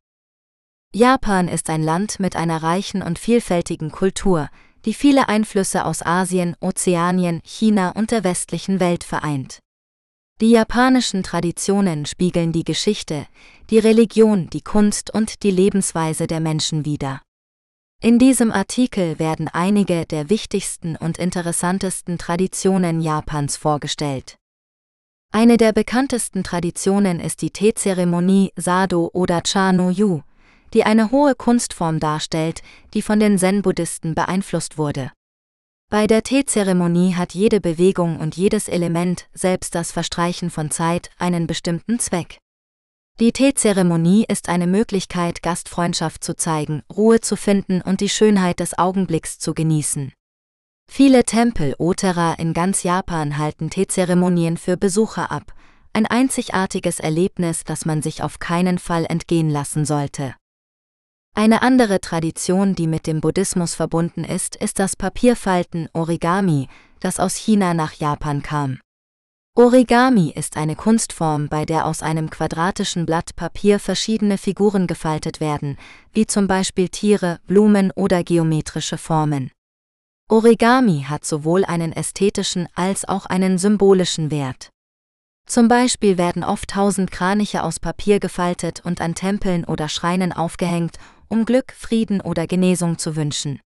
[0.95, 4.49] Japan ist ein Land mit einer reichen und vielfältigen Kultur,
[4.87, 9.59] die viele Einflüsse aus Asien, Ozeanien, China und der westlichen Welt vereint.
[10.41, 13.27] Die japanischen Traditionen spiegeln die Geschichte,
[13.69, 17.21] die Religion, die Kunst und die Lebensweise der Menschen wider.
[18.01, 24.37] In diesem Artikel werden einige der wichtigsten und interessantesten Traditionen Japans vorgestellt.
[25.35, 30.21] Eine der bekanntesten Traditionen ist die Teezeremonie Sado oder Cha no Yu,
[30.75, 32.61] die eine hohe Kunstform darstellt,
[32.93, 35.11] die von den Zen-Buddhisten beeinflusst wurde.
[35.89, 41.47] Bei der Teezeremonie hat jede Bewegung und jedes Element, selbst das Verstreichen von Zeit, einen
[41.47, 42.37] bestimmten Zweck.
[43.19, 48.79] Die Teezeremonie ist eine Möglichkeit, Gastfreundschaft zu zeigen, Ruhe zu finden und die Schönheit des
[48.79, 50.13] Augenblicks zu genießen.
[50.95, 55.55] Viele Tempel Otera in ganz Japan halten Teezeremonien für Besucher ab,
[55.95, 60.35] ein einzigartiges Erlebnis, das man sich auf keinen Fall entgehen lassen sollte.
[61.35, 66.69] Eine andere Tradition, die mit dem Buddhismus verbunden ist, ist das Papierfalten Origami,
[67.01, 68.79] das aus China nach Japan kam.
[69.57, 75.79] Origami ist eine Kunstform, bei der aus einem quadratischen Blatt Papier verschiedene Figuren gefaltet werden,
[76.13, 79.51] wie zum Beispiel Tiere, Blumen oder geometrische Formen.
[80.29, 84.71] Origami hat sowohl einen ästhetischen als auch einen symbolischen Wert.
[85.47, 90.97] Zum Beispiel werden oft tausend Kraniche aus Papier gefaltet und an Tempeln oder Schreinen aufgehängt,
[91.29, 93.61] um Glück, Frieden oder Genesung zu wünschen.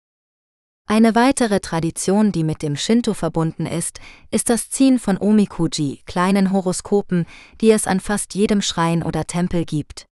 [0.85, 3.99] Eine weitere Tradition, die mit dem Shinto verbunden ist,
[4.31, 7.25] ist das Ziehen von Omikuji, kleinen Horoskopen,
[7.61, 10.05] die es an fast jedem Schrein oder Tempel gibt.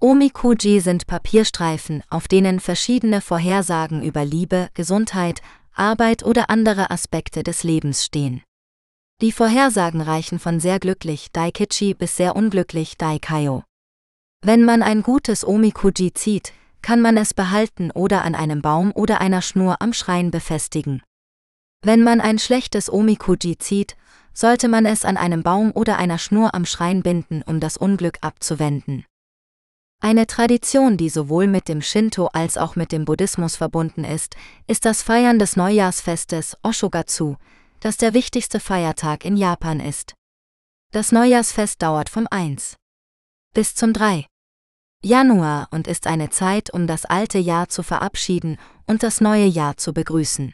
[0.00, 5.40] Omikuji sind Papierstreifen, auf denen verschiedene Vorhersagen über Liebe, Gesundheit,
[5.74, 8.42] Arbeit oder andere Aspekte des Lebens stehen.
[9.20, 13.62] Die Vorhersagen reichen von sehr glücklich Daikichi bis sehr unglücklich Daikayo.
[14.44, 19.20] Wenn man ein gutes Omikuji zieht, kann man es behalten oder an einem Baum oder
[19.20, 21.02] einer Schnur am Schrein befestigen.
[21.84, 23.96] Wenn man ein schlechtes Omikuji zieht,
[24.34, 28.18] sollte man es an einem Baum oder einer Schnur am Schrein binden, um das Unglück
[28.20, 29.04] abzuwenden.
[30.04, 34.34] Eine Tradition, die sowohl mit dem Shinto als auch mit dem Buddhismus verbunden ist,
[34.66, 37.36] ist das Feiern des Neujahrsfestes Oshogatsu,
[37.78, 40.14] das der wichtigste Feiertag in Japan ist.
[40.90, 42.74] Das Neujahrsfest dauert vom 1
[43.54, 44.26] bis zum 3.
[45.04, 49.76] Januar und ist eine Zeit, um das alte Jahr zu verabschieden und das neue Jahr
[49.76, 50.52] zu begrüßen.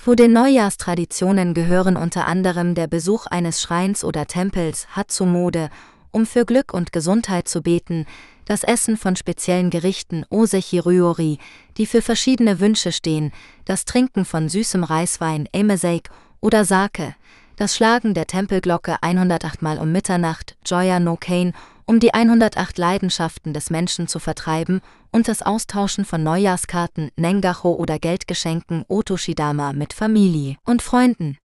[0.00, 5.70] Zu den Neujahrstraditionen gehören unter anderem der Besuch eines Schreins oder Tempels Hatsumode,
[6.12, 8.06] um für Glück und Gesundheit zu beten,
[8.50, 11.38] das Essen von speziellen Gerichten Osechi Ryori,
[11.76, 13.30] die für verschiedene Wünsche stehen,
[13.64, 16.10] das Trinken von süßem Reiswein Emeseik
[16.40, 17.14] oder Sake,
[17.54, 21.52] das Schlagen der Tempelglocke 108 Mal um Mitternacht Joya no Kane
[21.86, 24.80] um die 108 Leidenschaften des Menschen zu vertreiben
[25.12, 31.38] und das Austauschen von Neujahrskarten, Nengacho oder Geldgeschenken Otoshidama mit Familie und Freunden.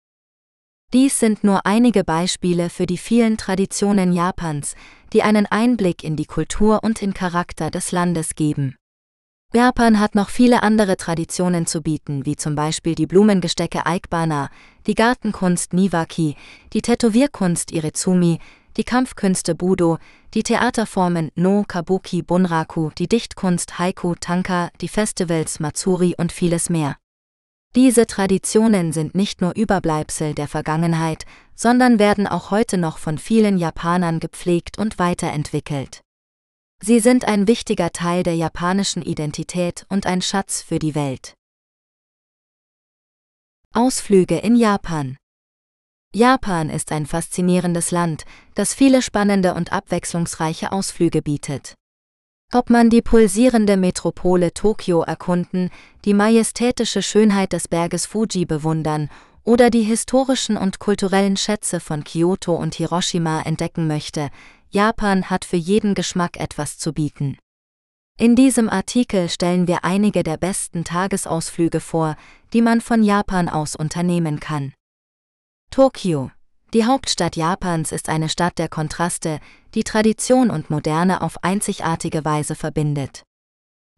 [0.95, 4.77] Dies sind nur einige Beispiele für die vielen Traditionen Japans,
[5.15, 8.77] die einen Einblick in die Kultur und den Charakter des Landes geben.
[9.55, 14.51] Japan hat noch viele andere Traditionen zu bieten, wie zum Beispiel die Blumengestecke Aikbana,
[14.89, 16.35] die Gartenkunst Niwaki,
[16.73, 18.41] die Tätowierkunst Irezumi,
[18.77, 19.99] die Kampfkünste Budo,
[20.35, 26.97] die Theaterformen No Kabuki Bunraku, die Dichtkunst Haiku Tanka, die Festivals Matsuri und vieles mehr.
[27.77, 31.25] Diese Traditionen sind nicht nur Überbleibsel der Vergangenheit,
[31.57, 36.03] sondern werden auch heute noch von vielen Japanern gepflegt und weiterentwickelt.
[36.81, 41.35] Sie sind ein wichtiger Teil der japanischen Identität und ein Schatz für die Welt.
[43.73, 45.17] Ausflüge in Japan
[46.15, 51.75] Japan ist ein faszinierendes Land, das viele spannende und abwechslungsreiche Ausflüge bietet.
[52.55, 55.71] Ob man die pulsierende Metropole Tokio erkunden,
[56.05, 59.11] die majestätische Schönheit des Berges Fuji bewundern
[59.43, 64.31] oder die historischen und kulturellen Schätze von Kyoto und Hiroshima entdecken möchte,
[64.71, 67.39] Japan hat für jeden Geschmack etwas zu bieten.
[68.21, 72.15] In diesem Artikel stellen wir einige der besten Tagesausflüge vor,
[72.53, 74.73] die man von Japan aus unternehmen kann.
[75.73, 76.31] Tokio,
[76.75, 79.39] die Hauptstadt Japans, ist eine Stadt der Kontraste,
[79.75, 83.23] die Tradition und Moderne auf einzigartige Weise verbindet.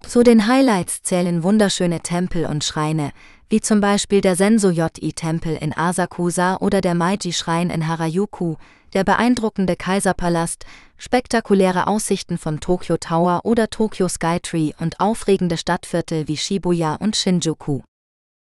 [0.07, 3.13] Zu den Highlights zählen wunderschöne Tempel und Schreine,
[3.49, 8.57] wie zum Beispiel der Senso-Ji-Tempel in Asakusa oder der Meiji-Schrein in Harajuku,
[8.93, 10.67] der beeindruckende Kaiserpalast,
[10.99, 17.81] spektakuläre Aussichten vom Tokyo Tower oder Tokyo Skytree und aufregende Stadtviertel wie Shibuya und Shinjuku.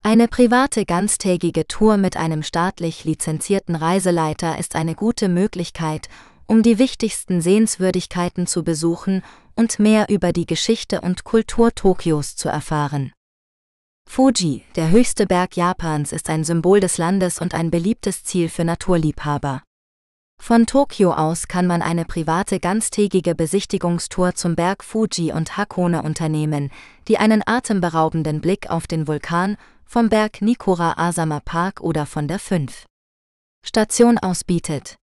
[0.01, 6.07] Eine private ganztägige Tour mit einem staatlich lizenzierten Reiseleiter ist eine gute Möglichkeit,
[6.47, 9.23] um die wichtigsten Sehenswürdigkeiten zu besuchen
[9.55, 13.11] und mehr über die Geschichte und Kultur Tokios zu erfahren.
[14.09, 18.63] Fuji, der höchste Berg Japans, ist ein Symbol des Landes und ein beliebtes Ziel für
[18.63, 19.61] Naturliebhaber.
[20.41, 26.71] Von Tokio aus kann man eine private ganztägige Besichtigungstour zum Berg Fuji und Hakone unternehmen,
[27.09, 29.57] die einen atemberaubenden Blick auf den Vulkan
[29.91, 32.85] vom Berg Nikora Asama Park oder von der 5
[33.65, 34.97] Station aus bietet.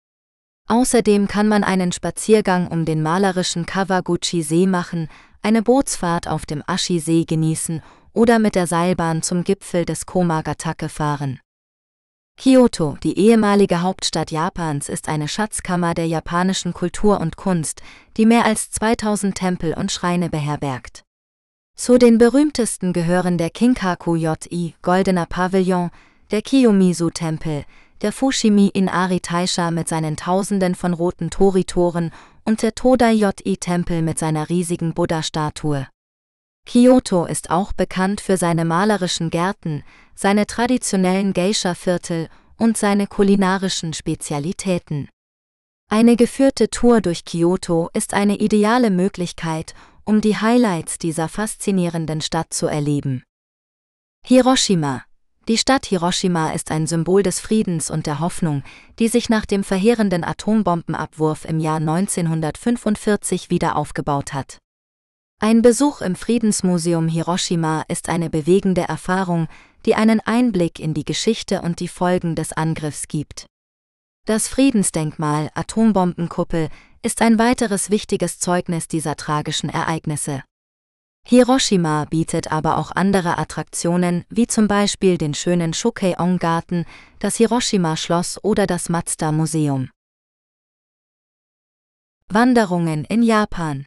[0.69, 5.07] Außerdem kann man einen Spaziergang um den malerischen Kawaguchi-See machen,
[5.41, 7.81] eine Bootsfahrt auf dem Ashi-See genießen
[8.13, 11.39] oder mit der Seilbahn zum Gipfel des Komagatake fahren.
[12.37, 17.81] Kyoto, die ehemalige Hauptstadt Japans, ist eine Schatzkammer der japanischen Kultur und Kunst,
[18.17, 21.04] die mehr als 2000 Tempel und Schreine beherbergt.
[21.77, 25.91] Zu den berühmtesten gehören der Kinkaku-ji, Goldener Pavillon,
[26.31, 27.65] der Kiyomizu-Tempel,
[28.01, 32.11] der Fushimi in Ari-Taisha mit seinen Tausenden von roten Tori-Toren
[32.45, 35.87] und der Todai-ji-Tempel mit seiner riesigen Buddha-Statue.
[36.65, 39.83] Kyoto ist auch bekannt für seine malerischen Gärten,
[40.15, 45.09] seine traditionellen Geisha-Viertel und seine kulinarischen Spezialitäten.
[45.91, 52.53] Eine geführte Tour durch Kyoto ist eine ideale Möglichkeit, um die Highlights dieser faszinierenden Stadt
[52.53, 53.23] zu erleben.
[54.23, 55.03] Hiroshima
[55.47, 58.63] Die Stadt Hiroshima ist ein Symbol des Friedens und der Hoffnung,
[58.99, 64.59] die sich nach dem verheerenden Atombombenabwurf im Jahr 1945 wieder aufgebaut hat.
[65.39, 69.47] Ein Besuch im Friedensmuseum Hiroshima ist eine bewegende Erfahrung,
[69.85, 73.47] die einen Einblick in die Geschichte und die Folgen des Angriffs gibt.
[74.25, 76.69] Das Friedensdenkmal Atombombenkuppel
[77.05, 80.43] ist ein weiteres wichtiges Zeugnis dieser tragischen Ereignisse.
[81.27, 86.85] Hiroshima bietet aber auch andere Attraktionen, wie zum Beispiel den schönen Shukei-on-Garten,
[87.19, 89.91] das Hiroshima-Schloss oder das Mazda-Museum.
[92.27, 93.85] Wanderungen in Japan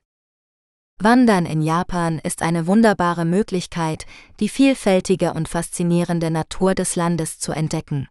[1.01, 4.07] Wandern in Japan ist eine wunderbare Möglichkeit,
[4.39, 8.09] die vielfältige und faszinierende Natur des Landes zu entdecken.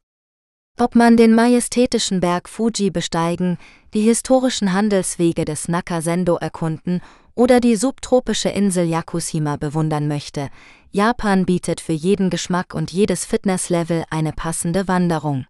[0.79, 3.57] Ob man den majestätischen Berg Fuji besteigen,
[3.95, 7.01] die historischen Handelswege des Nakasendo erkunden
[7.33, 10.49] oder die subtropische Insel Yakushima bewundern möchte,
[10.91, 15.47] Japan bietet für jeden Geschmack und jedes Fitnesslevel eine passende Wanderung.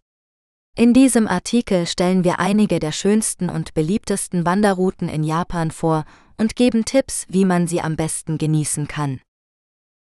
[0.78, 6.06] In diesem Artikel stellen wir einige der schönsten und beliebtesten Wanderrouten in Japan vor
[6.38, 9.20] und geben Tipps, wie man sie am besten genießen kann.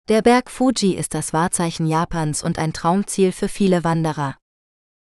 [0.10, 4.38] Der Berg Fuji ist das Wahrzeichen Japans und ein Traumziel für viele Wanderer.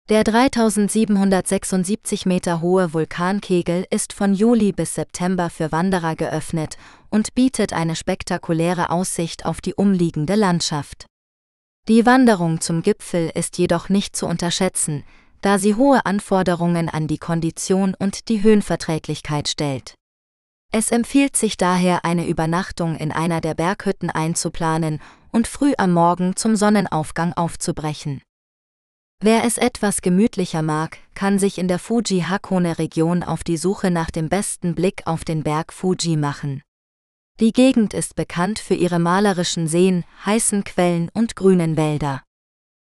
[0.10, 6.78] Der 3776 Meter hohe Vulkankegel ist von Juli bis September für Wanderer geöffnet
[7.10, 11.08] und bietet eine spektakuläre Aussicht auf die umliegende Landschaft.
[11.90, 15.04] Die Wanderung zum Gipfel ist jedoch nicht zu unterschätzen,
[15.42, 19.96] da sie hohe Anforderungen an die Kondition und die Höhenverträglichkeit stellt.
[20.72, 25.02] Es empfiehlt sich daher, eine Übernachtung in einer der Berghütten einzuplanen
[25.34, 28.22] und früh am Morgen zum Sonnenaufgang aufzubrechen.
[29.20, 34.30] Wer es etwas gemütlicher mag, kann sich in der Fuji-Hakone-Region auf die Suche nach dem
[34.30, 36.62] besten Blick auf den Berg Fuji machen.
[37.40, 42.22] Die Gegend ist bekannt für ihre malerischen Seen, heißen Quellen und grünen Wälder.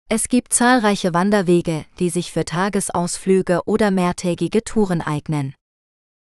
[0.09, 5.55] Es gibt zahlreiche Wanderwege, die sich für Tagesausflüge oder mehrtägige Touren eignen.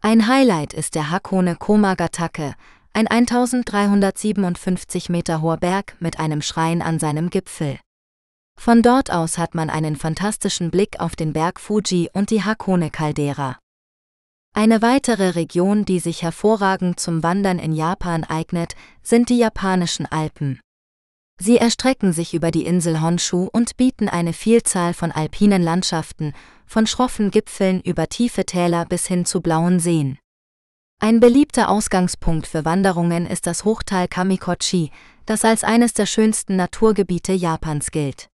[0.01, 2.55] Ein Highlight ist der Hakone Komagatake,
[2.93, 7.77] ein 1357 Meter hoher Berg mit einem Schrein an seinem Gipfel.
[8.59, 13.57] Von dort aus hat man einen fantastischen Blick auf den Berg Fuji und die Hakone-Caldera.
[14.53, 20.59] Eine weitere Region, die sich hervorragend zum Wandern in Japan eignet, sind die japanischen Alpen.
[21.39, 26.33] Sie erstrecken sich über die Insel Honshu und bieten eine Vielzahl von alpinen Landschaften,
[26.67, 30.19] von schroffen Gipfeln über tiefe Täler bis hin zu blauen Seen.
[30.99, 34.91] Ein beliebter Ausgangspunkt für Wanderungen ist das Hochtal Kamikochi,
[35.25, 38.30] das als eines der schönsten Naturgebiete Japans gilt.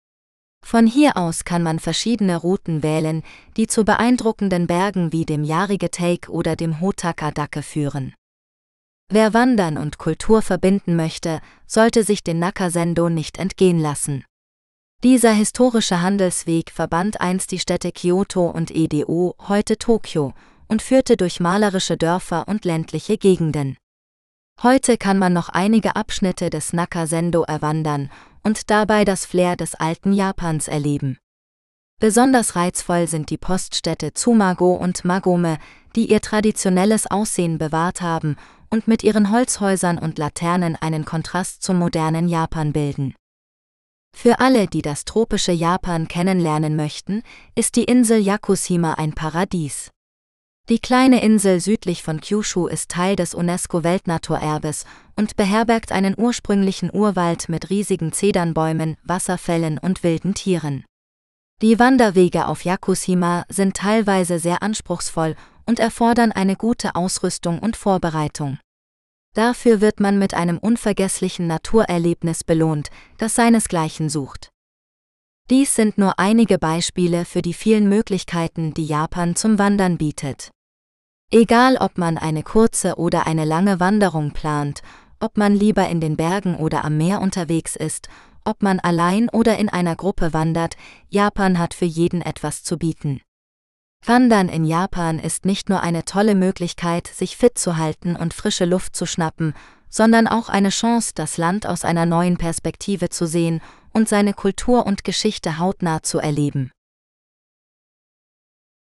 [0.64, 3.22] Von hier aus kann man verschiedene Routen wählen,
[3.56, 8.14] die zu beeindruckenden Bergen wie dem Yarige Take oder dem Hotaka Dake führen.
[9.10, 14.24] Wer Wandern und Kultur verbinden möchte, sollte sich den Nakasendo nicht entgehen lassen.
[15.02, 20.32] Dieser historische Handelsweg verband einst die Städte Kyoto und Edo, heute Tokio,
[20.68, 23.76] und führte durch malerische Dörfer und ländliche Gegenden.
[24.62, 28.10] Heute kann man noch einige Abschnitte des Nakasendo erwandern
[28.42, 31.18] und dabei das Flair des alten Japans erleben.
[32.00, 35.58] Besonders reizvoll sind die Poststädte Tsumago und Magome,
[35.94, 38.34] die ihr traditionelles Aussehen bewahrt haben
[38.70, 43.14] und mit ihren Holzhäusern und Laternen einen Kontrast zum modernen Japan bilden.
[44.12, 47.22] Für alle, die das tropische Japan kennenlernen möchten,
[47.54, 49.91] ist die Insel Yakushima ein Paradies.
[50.68, 54.84] Die kleine Insel südlich von Kyushu ist Teil des UNESCO-Weltnaturerbes
[55.16, 60.84] und beherbergt einen ursprünglichen Urwald mit riesigen Zedernbäumen, Wasserfällen und wilden Tieren.
[61.62, 65.34] Die Wanderwege auf Yakushima sind teilweise sehr anspruchsvoll
[65.66, 68.58] und erfordern eine gute Ausrüstung und Vorbereitung.
[69.34, 74.51] Dafür wird man mit einem unvergesslichen Naturerlebnis belohnt, das seinesgleichen sucht.
[75.52, 80.50] Dies sind nur einige Beispiele für die vielen Möglichkeiten, die Japan zum Wandern bietet.
[81.30, 84.80] Egal ob man eine kurze oder eine lange Wanderung plant,
[85.20, 88.08] ob man lieber in den Bergen oder am Meer unterwegs ist,
[88.46, 90.76] ob man allein oder in einer Gruppe wandert,
[91.10, 93.20] Japan hat für jeden etwas zu bieten.
[94.06, 98.64] Wandern in Japan ist nicht nur eine tolle Möglichkeit, sich fit zu halten und frische
[98.64, 99.52] Luft zu schnappen,
[99.90, 103.60] sondern auch eine Chance, das Land aus einer neuen Perspektive zu sehen
[103.92, 106.70] und seine Kultur und Geschichte hautnah zu erleben.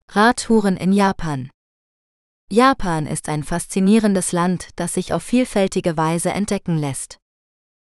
[0.09, 1.49] Radtouren in Japan
[2.51, 7.17] Japan ist ein faszinierendes Land, das sich auf vielfältige Weise entdecken lässt.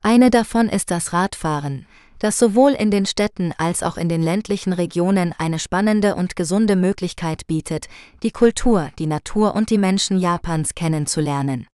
[0.01, 1.85] Eine davon ist das Radfahren,
[2.19, 6.75] das sowohl in den Städten als auch in den ländlichen Regionen eine spannende und gesunde
[6.75, 7.87] Möglichkeit bietet,
[8.23, 11.67] die Kultur, die Natur und die Menschen Japans kennenzulernen.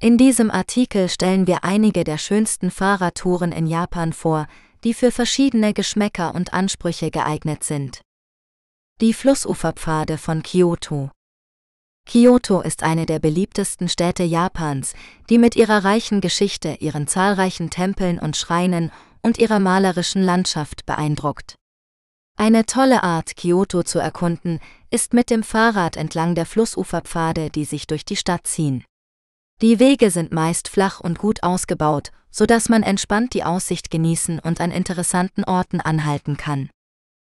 [0.00, 4.46] In diesem Artikel stellen wir einige der schönsten Fahrradtouren in Japan vor,
[4.82, 8.02] die für verschiedene Geschmäcker und Ansprüche geeignet sind.
[9.00, 11.10] Die Flussuferpfade von Kyoto
[12.06, 14.94] Kyoto ist eine der beliebtesten Städte Japans,
[15.30, 18.92] die mit ihrer reichen Geschichte, ihren zahlreichen Tempeln und Schreinen
[19.22, 21.56] und ihrer malerischen Landschaft beeindruckt.
[22.36, 27.86] Eine tolle Art, Kyoto zu erkunden, ist mit dem Fahrrad entlang der Flussuferpfade, die sich
[27.86, 28.84] durch die Stadt ziehen.
[29.62, 34.40] Die Wege sind meist flach und gut ausgebaut, so dass man entspannt die Aussicht genießen
[34.40, 36.68] und an interessanten Orten anhalten kann.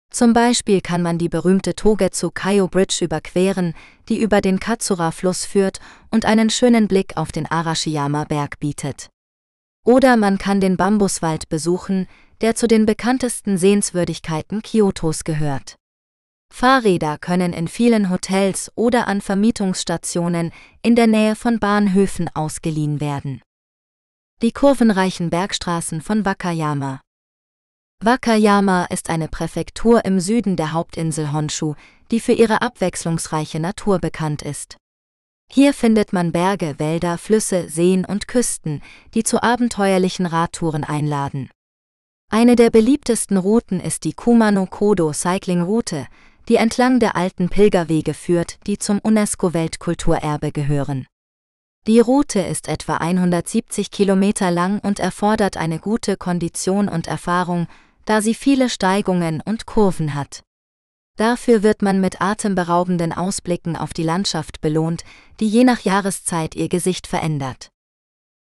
[0.10, 3.74] Zum Beispiel kann man die berühmte Togetsu Kaio Bridge überqueren,
[4.10, 9.10] die über den Katsura-Fluss führt und einen schönen Blick auf den Arashiyama-Berg bietet.
[9.86, 12.08] Oder man kann den Bambuswald besuchen,
[12.42, 15.76] der zu den bekanntesten Sehenswürdigkeiten Kyotos gehört.
[16.54, 23.42] Fahrräder können in vielen Hotels oder an Vermietungsstationen in der Nähe von Bahnhöfen ausgeliehen werden.
[24.42, 27.02] Die kurvenreichen Bergstraßen von Wakayama.
[28.04, 31.74] Wakayama ist eine Präfektur im Süden der Hauptinsel Honshu,
[32.12, 34.78] die für ihre abwechslungsreiche Natur bekannt ist.
[35.52, 38.82] Hier findet man Berge, Wälder, Flüsse, Seen und Küsten,
[39.14, 41.50] die zu abenteuerlichen Radtouren einladen.
[42.30, 46.08] Eine der beliebtesten Routen ist die Kumano-Kodo Cycling Route,
[46.48, 51.08] die entlang der alten Pilgerwege führt, die zum UNESCO-Weltkulturerbe gehören.
[51.88, 57.68] Die Route ist etwa 170 Kilometer lang und erfordert eine gute Kondition und Erfahrung,
[58.06, 60.44] da sie viele Steigungen und Kurven hat.
[61.18, 65.04] Dafür wird man mit atemberaubenden Ausblicken auf die Landschaft belohnt,
[65.40, 67.70] die je nach Jahreszeit ihr Gesicht verändert.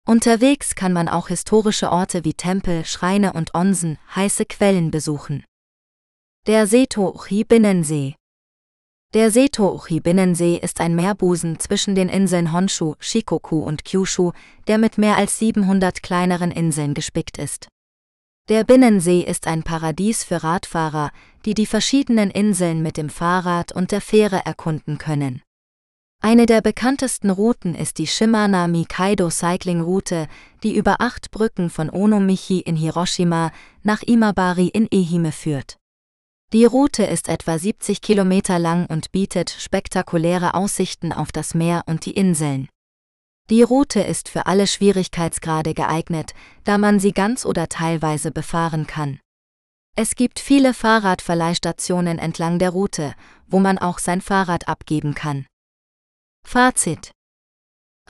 [0.07, 5.45] Unterwegs kann man auch historische Orte wie Tempel, Schreine und Onsen, heiße Quellen besuchen.
[6.45, 8.15] Der Seto-Uchi-Binnensee
[9.13, 14.33] Der Seto-Uchi-Binnensee ist ein Meerbusen zwischen den Inseln Honshu, Shikoku und Kyushu,
[14.67, 17.69] der mit mehr als 700 kleineren Inseln gespickt ist.
[18.49, 21.11] Der Binnensee ist ein Paradies für Radfahrer,
[21.45, 25.41] die die verschiedenen Inseln mit dem Fahrrad und der Fähre erkunden können.
[26.21, 30.27] Eine der bekanntesten Routen ist die Shimana Mikaido Cycling Route,
[30.61, 35.77] die über acht Brücken von Onomichi in Hiroshima nach Imabari in Ehime führt.
[36.53, 42.05] Die Route ist etwa 70 Kilometer lang und bietet spektakuläre Aussichten auf das Meer und
[42.05, 42.69] die Inseln.
[43.49, 49.19] Die Route ist für alle Schwierigkeitsgrade geeignet, da man sie ganz oder teilweise befahren kann.
[49.95, 53.15] Es gibt viele Fahrradverleihstationen entlang der Route,
[53.47, 55.47] wo man auch sein Fahrrad abgeben kann.
[56.47, 57.09] Fazit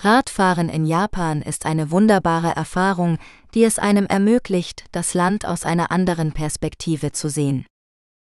[0.02, 3.20] Radfahren in Japan ist eine wunderbare Erfahrung,
[3.54, 7.66] die es einem ermöglicht, das Land aus einer anderen Perspektive zu sehen.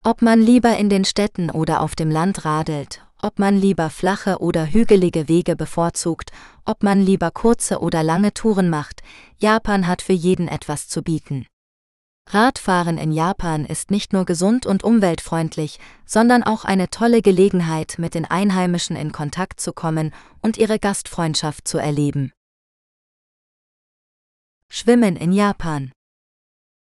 [0.07, 4.37] Ob man lieber in den Städten oder auf dem Land radelt, ob man lieber flache
[4.37, 6.29] oder hügelige Wege bevorzugt,
[6.63, 9.01] ob man lieber kurze oder lange Touren macht,
[9.39, 11.47] Japan hat für jeden etwas zu bieten.
[12.29, 18.13] Radfahren in Japan ist nicht nur gesund und umweltfreundlich, sondern auch eine tolle Gelegenheit, mit
[18.13, 22.31] den Einheimischen in Kontakt zu kommen und ihre Gastfreundschaft zu erleben.
[24.69, 25.94] Schwimmen in Japan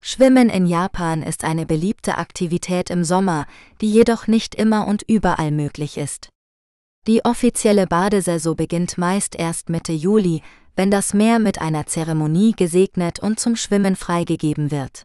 [0.01, 3.45] Schwimmen in Japan ist eine beliebte Aktivität im Sommer,
[3.81, 6.29] die jedoch nicht immer und überall möglich ist.
[7.07, 10.41] Die offizielle Badesaison beginnt meist erst Mitte Juli,
[10.75, 15.03] wenn das Meer mit einer Zeremonie gesegnet und zum Schwimmen freigegeben wird.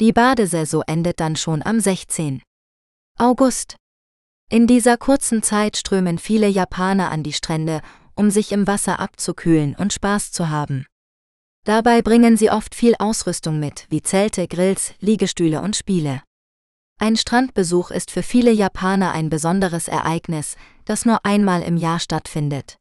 [0.00, 2.42] Die Badesaison endet dann schon am 16.
[3.18, 3.76] August.
[4.50, 7.80] In dieser kurzen Zeit strömen viele Japaner an die Strände,
[8.14, 10.86] um sich im Wasser abzukühlen und Spaß zu haben.
[11.66, 16.22] Dabei bringen sie oft viel Ausrüstung mit, wie Zelte, Grills, Liegestühle und Spiele.
[17.00, 22.76] Ein Strandbesuch ist für viele Japaner ein besonderes Ereignis, das nur einmal im Jahr stattfindet.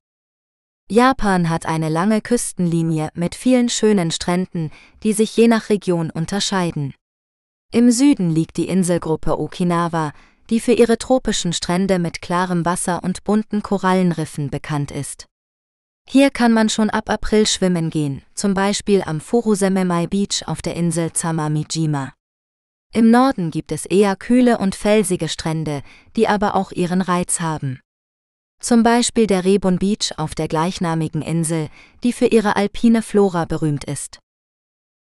[0.88, 4.69] Japan hat eine lange Küstenlinie mit vielen schönen Stränden,
[5.01, 6.93] die sich je nach Region unterscheiden.
[7.73, 10.13] Im Süden liegt die Inselgruppe Okinawa,
[10.51, 15.25] die für ihre tropischen Strände mit klarem Wasser und bunten Korallenriffen bekannt ist.
[16.07, 20.75] Hier kann man schon ab April schwimmen gehen, zum Beispiel am Furusememai Beach auf der
[20.75, 22.13] Insel Zamamijima.
[22.93, 25.81] Im Norden gibt es eher kühle und felsige Strände,
[26.15, 27.81] die aber auch ihren Reiz haben.
[28.61, 31.69] Zum Beispiel der Rebun Beach auf der gleichnamigen Insel,
[32.03, 34.19] die für ihre alpine Flora berühmt ist.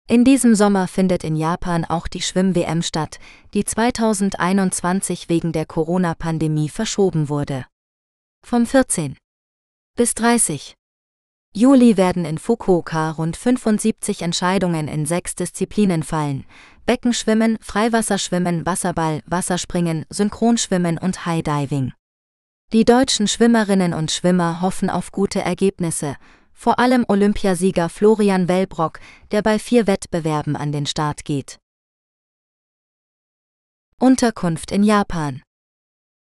[0.08, 3.18] In diesem Sommer findet in Japan auch die Schwimm-WM statt,
[3.52, 7.66] die 2021 wegen der Corona-Pandemie verschoben wurde.
[8.46, 9.16] Vom 14.
[9.96, 10.74] bis 30.
[11.56, 16.44] Juli werden in Fukuoka rund 75 Entscheidungen in sechs Disziplinen fallen.
[16.84, 21.92] Beckenschwimmen, Freiwasserschwimmen, Wasserball, Wasserspringen, Synchronschwimmen und High Diving.
[22.72, 26.16] Die deutschen Schwimmerinnen und Schwimmer hoffen auf gute Ergebnisse,
[26.52, 28.98] vor allem Olympiasieger Florian Wellbrock,
[29.30, 31.60] der bei vier Wettbewerben an den Start geht.
[34.00, 35.40] Unterkunft in Japan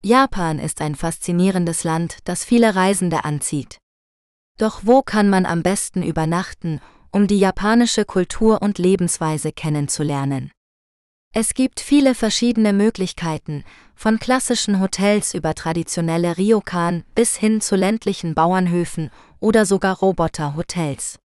[0.03, 3.79] Japan ist ein faszinierendes Land, das viele Reisende anzieht.
[4.57, 6.79] Doch wo kann man am besten übernachten,
[7.11, 10.51] um die japanische Kultur und Lebensweise kennenzulernen?
[11.33, 18.35] Es gibt viele verschiedene Möglichkeiten, von klassischen Hotels über traditionelle Ryokan bis hin zu ländlichen
[18.35, 21.19] Bauernhöfen oder sogar Roboterhotels.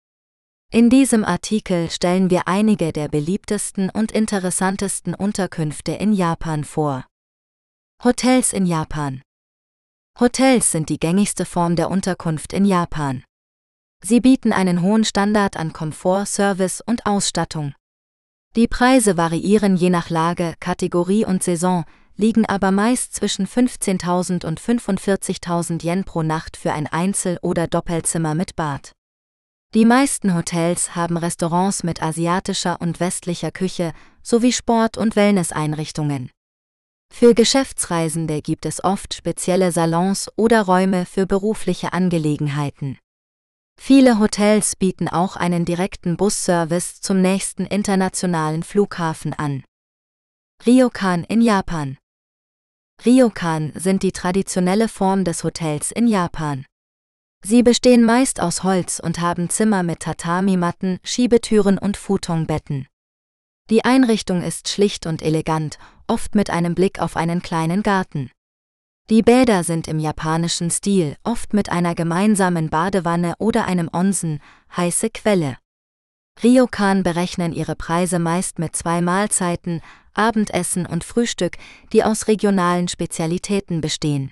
[0.71, 7.05] In diesem Artikel stellen wir einige der beliebtesten und interessantesten Unterkünfte in Japan vor.
[8.03, 9.21] Hotels in Japan
[10.19, 13.23] Hotels sind die gängigste Form der Unterkunft in Japan.
[14.03, 17.73] Sie bieten einen hohen Standard an Komfort, Service und Ausstattung.
[18.57, 21.85] Die Preise variieren je nach Lage, Kategorie und Saison,
[22.17, 28.35] liegen aber meist zwischen 15.000 und 45.000 Yen pro Nacht für ein Einzel- oder Doppelzimmer
[28.35, 28.91] mit Bad.
[29.73, 36.29] Die meisten Hotels haben Restaurants mit asiatischer und westlicher Küche sowie Sport- und Wellnesseinrichtungen.
[37.11, 42.97] Für Geschäftsreisende gibt es oft spezielle Salons oder Räume für berufliche Angelegenheiten.
[43.79, 49.63] Viele Hotels bieten auch einen direkten Busservice zum nächsten internationalen Flughafen an.
[50.65, 51.97] Ryokan in Japan
[53.05, 56.65] Ryokan sind die traditionelle Form des Hotels in Japan.
[57.45, 62.87] Sie bestehen meist aus Holz und haben Zimmer mit Tatami-Matten, Schiebetüren und Futonbetten.
[63.69, 65.79] Die Einrichtung ist schlicht und elegant,
[66.09, 68.31] oft mit einem Blick auf einen kleinen Garten.
[69.09, 74.39] Die Bäder sind im japanischen Stil, oft mit einer gemeinsamen Badewanne oder einem Onsen,
[74.75, 75.57] heiße Quelle.
[76.43, 79.81] Ryokan berechnen ihre Preise meist mit zwei Mahlzeiten,
[80.13, 81.57] Abendessen und Frühstück,
[81.91, 84.31] die aus regionalen Spezialitäten bestehen.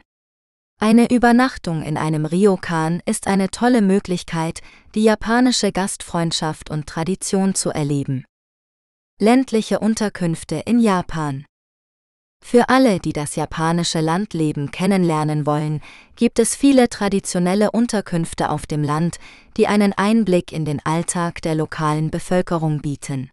[0.79, 4.61] Eine Übernachtung in einem Ryokan ist eine tolle Möglichkeit,
[4.93, 8.25] die japanische Gastfreundschaft und Tradition zu erleben.
[9.19, 11.45] Ländliche Unterkünfte in Japan
[12.49, 15.81] für alle, die das japanische Landleben kennenlernen wollen,
[16.15, 19.17] gibt es viele traditionelle Unterkünfte auf dem Land,
[19.57, 23.31] die einen Einblick in den Alltag der lokalen Bevölkerung bieten.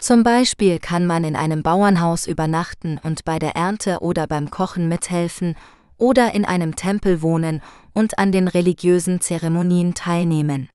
[0.00, 4.88] Zum Beispiel kann man in einem Bauernhaus übernachten und bei der Ernte oder beim Kochen
[4.88, 5.54] mithelfen
[5.96, 7.62] oder in einem Tempel wohnen
[7.92, 10.68] und an den religiösen Zeremonien teilnehmen.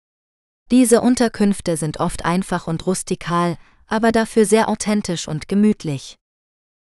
[0.71, 6.15] Diese Unterkünfte sind oft einfach und rustikal, aber dafür sehr authentisch und gemütlich.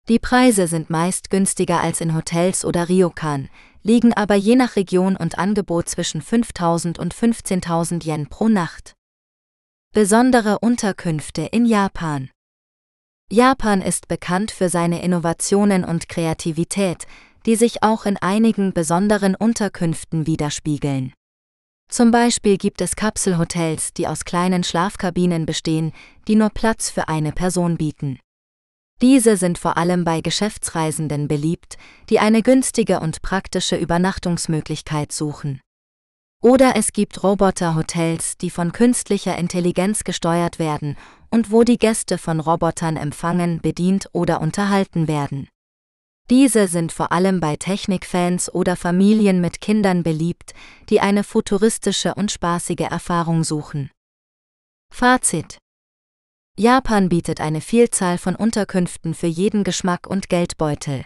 [0.09, 3.51] Die Preise sind meist günstiger als in Hotels oder Ryokan,
[3.83, 8.95] liegen aber je nach Region und Angebot zwischen 5000 und 15.000 Yen pro Nacht.
[9.93, 12.31] Besondere Unterkünfte in Japan
[13.31, 17.07] Japan ist bekannt für seine Innovationen und Kreativität,
[17.45, 21.13] die sich auch in einigen besonderen Unterkünften widerspiegeln.
[21.91, 25.93] Zum Beispiel gibt es Kapselhotels, die aus kleinen Schlafkabinen bestehen,
[26.29, 28.19] die nur Platz für eine Person bieten.
[29.01, 31.79] Diese sind vor allem bei Geschäftsreisenden beliebt,
[32.11, 35.61] die eine günstige und praktische Übernachtungsmöglichkeit suchen.
[36.43, 40.97] Oder es gibt Roboterhotels, die von künstlicher Intelligenz gesteuert werden
[41.31, 45.49] und wo die Gäste von Robotern empfangen, bedient oder unterhalten werden.
[46.31, 50.55] Diese sind vor allem bei Technikfans oder Familien mit Kindern beliebt,
[50.91, 53.91] die eine futuristische und spaßige Erfahrung suchen.
[54.93, 55.59] Fazit
[56.59, 61.05] Japan bietet eine Vielzahl von Unterkünften für jeden Geschmack und Geldbeutel.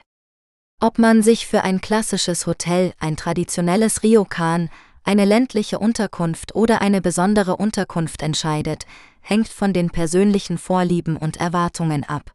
[0.81, 4.71] Ob man sich für ein klassisches Hotel, ein traditionelles Ryokan,
[5.05, 8.87] eine ländliche Unterkunft oder eine besondere Unterkunft entscheidet,
[9.21, 12.33] hängt von den persönlichen Vorlieben und Erwartungen ab.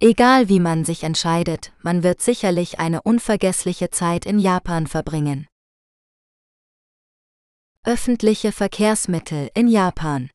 [0.00, 5.46] Egal wie man sich entscheidet, man wird sicherlich eine unvergessliche Zeit in Japan verbringen.
[7.84, 10.28] Öffentliche Verkehrsmittel in Japan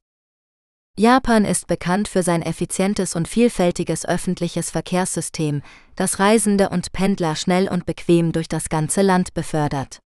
[0.99, 5.61] Japan ist bekannt für sein effizientes und vielfältiges öffentliches Verkehrssystem,
[5.95, 9.99] das Reisende und Pendler schnell und bequem durch das ganze Land befördert.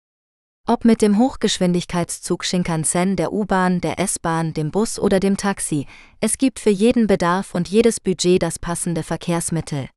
[0.67, 5.87] Ob mit dem Hochgeschwindigkeitszug Shinkansen, der U-Bahn, der S-Bahn, dem Bus oder dem Taxi,
[6.21, 9.91] es gibt für jeden Bedarf und jedes Budget das passende Verkehrsmittel.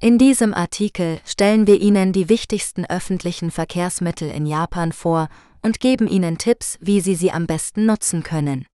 [0.00, 5.28] In diesem Artikel stellen wir Ihnen die wichtigsten öffentlichen Verkehrsmittel in Japan vor
[5.62, 8.66] und geben Ihnen Tipps, wie Sie sie am besten nutzen können.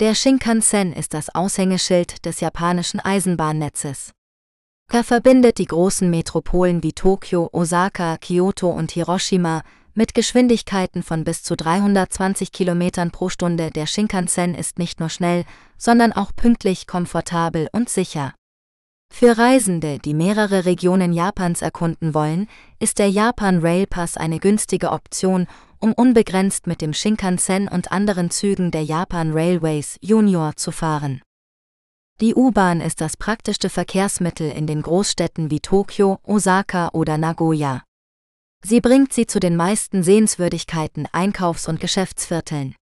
[0.00, 4.10] Der Shinkansen ist das Aushängeschild des japanischen Eisenbahnnetzes.
[4.92, 9.62] Er verbindet die großen Metropolen wie Tokio, Osaka, Kyoto und Hiroshima
[9.94, 15.44] mit Geschwindigkeiten von bis zu 320 km pro Stunde der Shinkansen ist nicht nur schnell,
[15.78, 18.34] sondern auch pünktlich, komfortabel und sicher.
[19.12, 22.48] Für Reisende, die mehrere Regionen Japans erkunden wollen,
[22.80, 25.46] ist der Japan Rail Pass eine günstige Option,
[25.84, 31.20] um unbegrenzt mit dem Shinkansen und anderen Zügen der Japan Railways Junior zu fahren.
[32.22, 37.82] Die U-Bahn ist das praktischste Verkehrsmittel in den Großstädten wie Tokio, Osaka oder Nagoya.
[38.64, 42.74] Sie bringt sie zu den meisten Sehenswürdigkeiten, Einkaufs- und Geschäftsvierteln.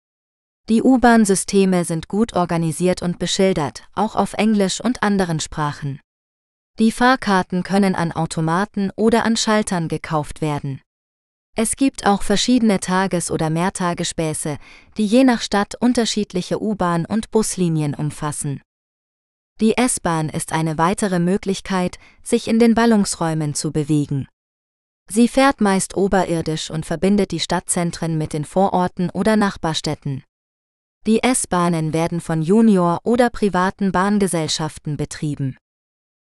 [0.68, 6.01] Die U-Bahn-Systeme sind gut organisiert und beschildert, auch auf Englisch und anderen Sprachen.
[6.78, 10.82] Die Fahrkarten können an Automaten oder an Schaltern gekauft werden.
[11.57, 14.59] Es gibt auch verschiedene Tages- oder Mehrtagespäße,
[14.96, 18.62] die je nach Stadt unterschiedliche U-Bahn- und Buslinien umfassen.
[19.61, 24.26] Die S-Bahn ist eine weitere Möglichkeit, sich in den Ballungsräumen zu bewegen.
[25.11, 30.22] Sie fährt meist oberirdisch und verbindet die Stadtzentren mit den Vororten oder Nachbarstädten.
[31.07, 35.57] Die S-Bahnen werden von Junior- oder privaten Bahngesellschaften betrieben.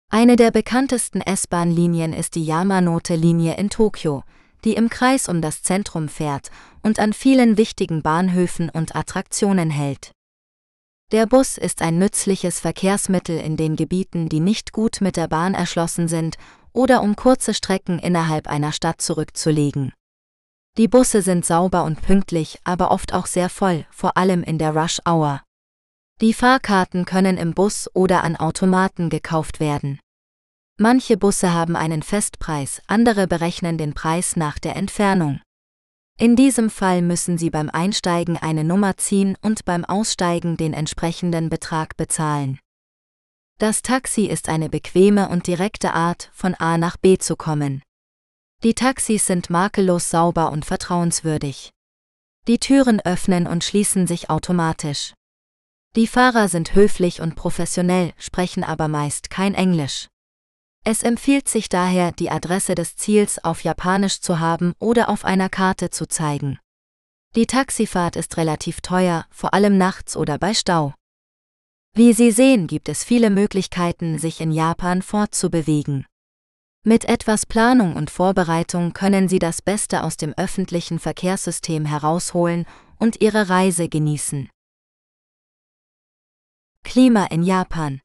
[0.08, 4.22] Eine der bekanntesten S-Bahn-Linien ist die Yamanote-Linie in Tokio,
[4.64, 6.50] die im Kreis um das Zentrum fährt
[6.82, 10.12] und an vielen wichtigen Bahnhöfen und Attraktionen hält.
[11.12, 15.54] Der Bus ist ein nützliches Verkehrsmittel in den Gebieten, die nicht gut mit der Bahn
[15.54, 16.36] erschlossen sind
[16.72, 19.92] oder um kurze Strecken innerhalb einer Stadt zurückzulegen.
[20.76, 24.74] Die Busse sind sauber und pünktlich, aber oft auch sehr voll, vor allem in der
[24.76, 25.42] Rush Hour.
[26.20, 30.00] Die Fahrkarten können im Bus oder an Automaten gekauft werden.
[30.78, 35.40] Manche Busse haben einen Festpreis, andere berechnen den Preis nach der Entfernung.
[36.18, 41.48] In diesem Fall müssen Sie beim Einsteigen eine Nummer ziehen und beim Aussteigen den entsprechenden
[41.48, 42.58] Betrag bezahlen.
[43.58, 47.82] Das Taxi ist eine bequeme und direkte Art, von A nach B zu kommen.
[48.62, 51.70] Die Taxis sind makellos sauber und vertrauenswürdig.
[52.48, 55.14] Die Türen öffnen und schließen sich automatisch.
[55.96, 60.08] Die Fahrer sind höflich und professionell, sprechen aber meist kein Englisch.
[60.88, 65.48] Es empfiehlt sich daher, die Adresse des Ziels auf Japanisch zu haben oder auf einer
[65.48, 66.60] Karte zu zeigen.
[67.34, 70.94] Die Taxifahrt ist relativ teuer, vor allem nachts oder bei Stau.
[71.92, 76.06] Wie Sie sehen, gibt es viele Möglichkeiten, sich in Japan fortzubewegen.
[76.84, 82.64] Mit etwas Planung und Vorbereitung können Sie das Beste aus dem öffentlichen Verkehrssystem herausholen
[83.00, 84.48] und Ihre Reise genießen.
[86.84, 88.00] Klima in Japan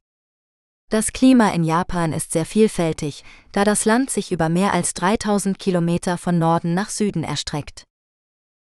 [0.92, 3.24] Das Klima in Japan ist sehr vielfältig,
[3.54, 7.86] da das Land sich über mehr als 3000 Kilometer von Norden nach Süden erstreckt.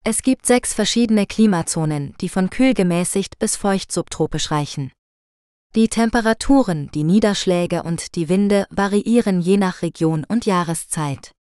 [0.05, 4.91] Es gibt sechs verschiedene Klimazonen, die von kühl gemäßigt bis feucht subtropisch reichen.
[5.73, 11.31] Die Temperaturen, die Niederschläge und die Winde variieren je nach Region und Jahreszeit.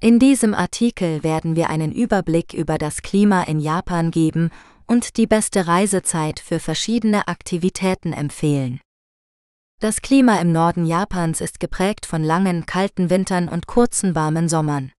[0.00, 4.48] In diesem Artikel werden wir einen Überblick über das Klima in Japan geben
[4.86, 8.80] und die beste Reisezeit für verschiedene Aktivitäten empfehlen.
[9.78, 14.90] Das Klima im Norden Japans ist geprägt von langen, kalten Wintern und kurzen, warmen Sommern.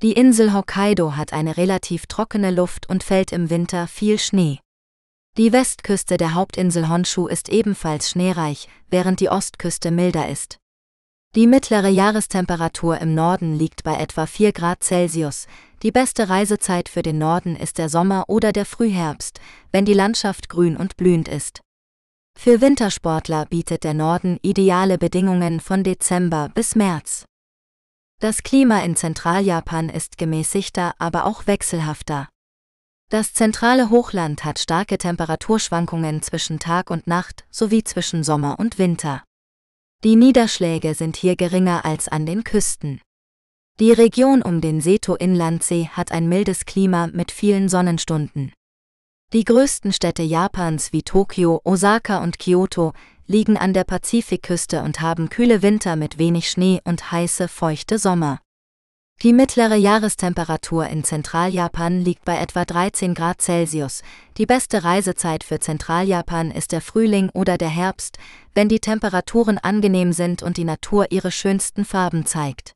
[0.00, 4.60] Die Insel Hokkaido hat eine relativ trockene Luft und fällt im Winter viel Schnee.
[5.36, 10.56] Die Westküste der Hauptinsel Honshu ist ebenfalls schneereich, während die Ostküste milder ist.
[11.34, 15.46] Die mittlere Jahrestemperatur im Norden liegt bei etwa 4 Grad Celsius.
[15.82, 19.38] Die beste Reisezeit für den Norden ist der Sommer oder der Frühherbst,
[19.70, 21.60] wenn die Landschaft grün und blühend ist.
[22.40, 27.24] Für Wintersportler bietet der Norden ideale Bedingungen von Dezember bis März.
[28.20, 32.28] Das Klima in Zentraljapan ist gemäßigter, aber auch wechselhafter.
[33.10, 39.24] Das zentrale Hochland hat starke Temperaturschwankungen zwischen Tag und Nacht sowie zwischen Sommer und Winter.
[40.04, 43.00] Die Niederschläge sind hier geringer als an den Küsten.
[43.80, 48.52] Die Region um den Seto-Inlandsee hat ein mildes Klima mit vielen Sonnenstunden.
[49.34, 52.94] Die größten Städte Japans wie Tokio, Osaka und Kyoto
[53.26, 58.40] liegen an der Pazifikküste und haben kühle Winter mit wenig Schnee und heiße, feuchte Sommer.
[59.22, 64.00] Die mittlere Jahrestemperatur in Zentraljapan liegt bei etwa 13 Grad Celsius.
[64.38, 68.16] Die beste Reisezeit für Zentraljapan ist der Frühling oder der Herbst,
[68.54, 72.72] wenn die Temperaturen angenehm sind und die Natur ihre schönsten Farben zeigt.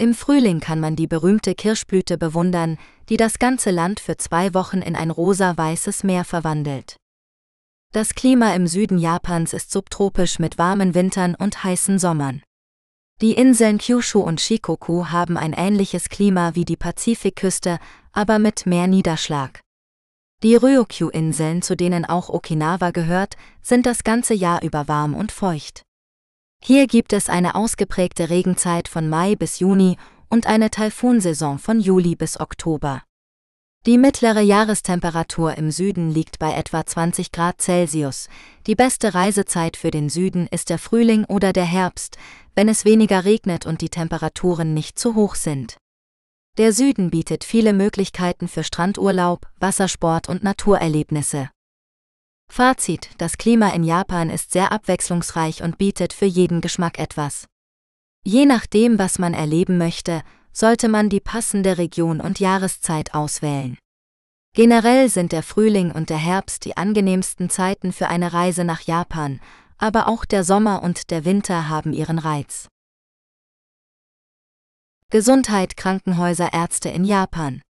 [0.00, 2.78] Im Frühling kann man die berühmte Kirschblüte bewundern,
[3.08, 6.96] die das ganze Land für zwei Wochen in ein rosa-weißes Meer verwandelt.
[7.92, 12.42] Das Klima im Süden Japans ist subtropisch mit warmen Wintern und heißen Sommern.
[13.22, 17.78] Die Inseln Kyushu und Shikoku haben ein ähnliches Klima wie die Pazifikküste,
[18.12, 19.60] aber mit mehr Niederschlag.
[20.44, 25.82] Die Ryukyu-Inseln, zu denen auch Okinawa gehört, sind das ganze Jahr über warm und feucht.
[26.62, 29.96] Hier gibt es eine ausgeprägte Regenzeit von Mai bis Juni
[30.28, 33.02] und eine Taifunsaison von Juli bis Oktober.
[33.86, 38.28] Die mittlere Jahrestemperatur im Süden liegt bei etwa 20 Grad Celsius.
[38.66, 42.18] Die beste Reisezeit für den Süden ist der Frühling oder der Herbst,
[42.54, 45.78] wenn es weniger regnet und die Temperaturen nicht zu hoch sind.
[46.58, 51.50] Der Süden bietet viele Möglichkeiten für Strandurlaub, Wassersport und Naturerlebnisse.
[52.50, 57.46] Fazit: Das Klima in Japan ist sehr abwechslungsreich und bietet für jeden Geschmack etwas.
[58.28, 60.20] Je nachdem, was man erleben möchte,
[60.52, 63.78] sollte man die passende Region und Jahreszeit auswählen.
[64.54, 69.40] Generell sind der Frühling und der Herbst die angenehmsten Zeiten für eine Reise nach Japan,
[69.78, 72.68] aber auch der Sommer und der Winter haben ihren Reiz.
[75.08, 77.62] Gesundheit Krankenhäuser Ärzte in Japan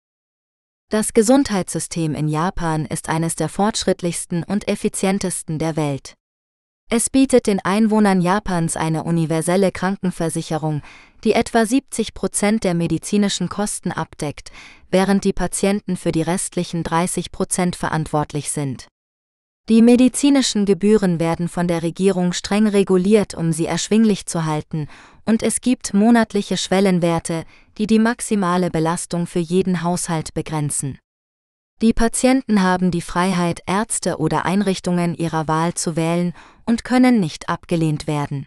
[0.89, 6.15] Das Gesundheitssystem in Japan ist eines der fortschrittlichsten und effizientesten der Welt.
[6.89, 10.83] Es bietet den Einwohnern Japans eine universelle Krankenversicherung,
[11.25, 14.53] die etwa 70 Prozent der medizinischen Kosten abdeckt,
[14.89, 18.87] während die Patienten für die restlichen 30 Prozent verantwortlich sind.
[19.69, 24.87] Die medizinischen Gebühren werden von der Regierung streng reguliert, um sie erschwinglich zu halten,
[25.25, 27.43] und es gibt monatliche Schwellenwerte,
[27.79, 31.01] die die maximale Belastung für jeden Haushalt begrenzen.
[31.83, 36.33] Die Patienten haben die Freiheit, Ärzte oder Einrichtungen ihrer Wahl zu wählen
[36.65, 38.47] und können nicht abgelehnt werden.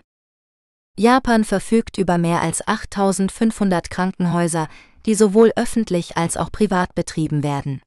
[0.98, 4.68] Japan verfügt über mehr als 8500 Krankenhäuser,
[5.06, 7.82] die sowohl öffentlich als auch privat betrieben werden.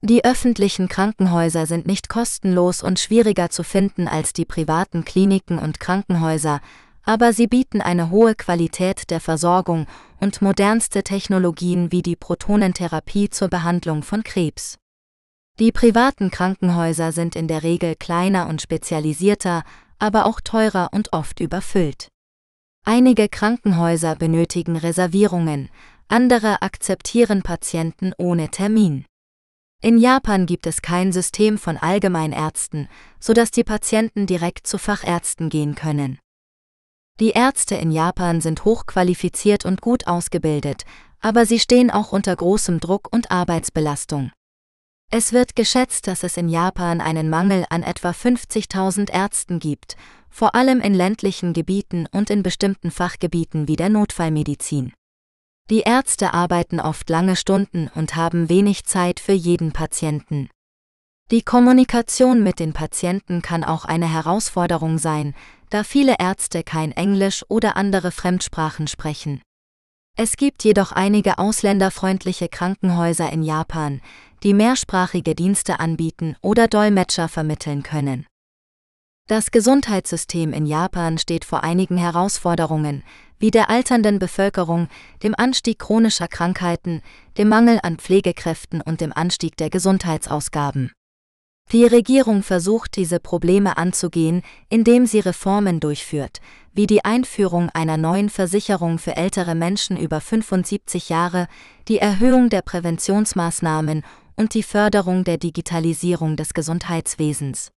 [0.00, 5.80] Die öffentlichen Krankenhäuser sind nicht kostenlos und schwieriger zu finden als die privaten Kliniken und
[5.80, 6.62] Krankenhäuser,
[7.04, 9.86] aber sie bieten eine hohe Qualität der Versorgung
[10.20, 14.78] und modernste Technologien wie die Protonentherapie zur Behandlung von Krebs.
[15.58, 19.64] Die privaten Krankenhäuser sind in der Regel kleiner und spezialisierter,
[19.98, 22.08] aber auch teurer und oft überfüllt.
[22.84, 25.68] Einige Krankenhäuser benötigen Reservierungen,
[26.08, 29.04] andere akzeptieren Patienten ohne Termin.
[29.80, 32.88] In Japan gibt es kein System von Allgemeinärzten,
[33.18, 36.18] sodass die Patienten direkt zu Fachärzten gehen können.
[37.20, 40.84] Die Ärzte in Japan sind hochqualifiziert und gut ausgebildet,
[41.20, 44.32] aber sie stehen auch unter großem Druck und Arbeitsbelastung.
[45.10, 49.96] Es wird geschätzt, dass es in Japan einen Mangel an etwa 50.000 Ärzten gibt,
[50.30, 54.94] vor allem in ländlichen Gebieten und in bestimmten Fachgebieten wie der Notfallmedizin.
[55.70, 60.48] Die Ärzte arbeiten oft lange Stunden und haben wenig Zeit für jeden Patienten.
[61.32, 65.34] Die Kommunikation mit den Patienten kann auch eine Herausforderung sein,
[65.70, 69.40] da viele Ärzte kein Englisch oder andere Fremdsprachen sprechen.
[70.14, 74.02] Es gibt jedoch einige ausländerfreundliche Krankenhäuser in Japan,
[74.42, 78.26] die mehrsprachige Dienste anbieten oder Dolmetscher vermitteln können.
[79.26, 83.04] Das Gesundheitssystem in Japan steht vor einigen Herausforderungen,
[83.38, 84.88] wie der alternden Bevölkerung,
[85.22, 87.00] dem Anstieg chronischer Krankheiten,
[87.38, 90.92] dem Mangel an Pflegekräften und dem Anstieg der Gesundheitsausgaben.
[91.72, 96.42] Die Regierung versucht diese Probleme anzugehen, indem sie Reformen durchführt,
[96.74, 101.48] wie die Einführung einer neuen Versicherung für ältere Menschen über 75 Jahre,
[101.88, 104.02] die Erhöhung der Präventionsmaßnahmen
[104.36, 107.70] und die Förderung der Digitalisierung des Gesundheitswesens.